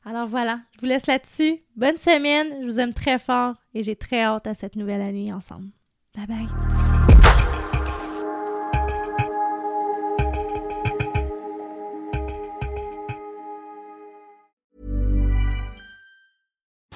Alors 0.05 0.27
voilà, 0.27 0.61
je 0.75 0.81
vous 0.81 0.87
laisse 0.87 1.07
là-dessus. 1.07 1.59
Bonne 1.75 1.97
semaine, 1.97 2.61
je 2.61 2.65
vous 2.65 2.81
aime 2.81 2.95
très 2.95 3.19
fort 3.19 3.57
et 3.75 3.83
j'ai 3.83 3.97
très 3.97 4.23
hâte 4.23 4.47
à 4.47 4.55
cette 4.55 4.77
nouvelle 4.77 5.03
année 5.03 5.33
ensemble. 5.33 5.69
Bye 6.15 6.27
bye. 6.27 6.96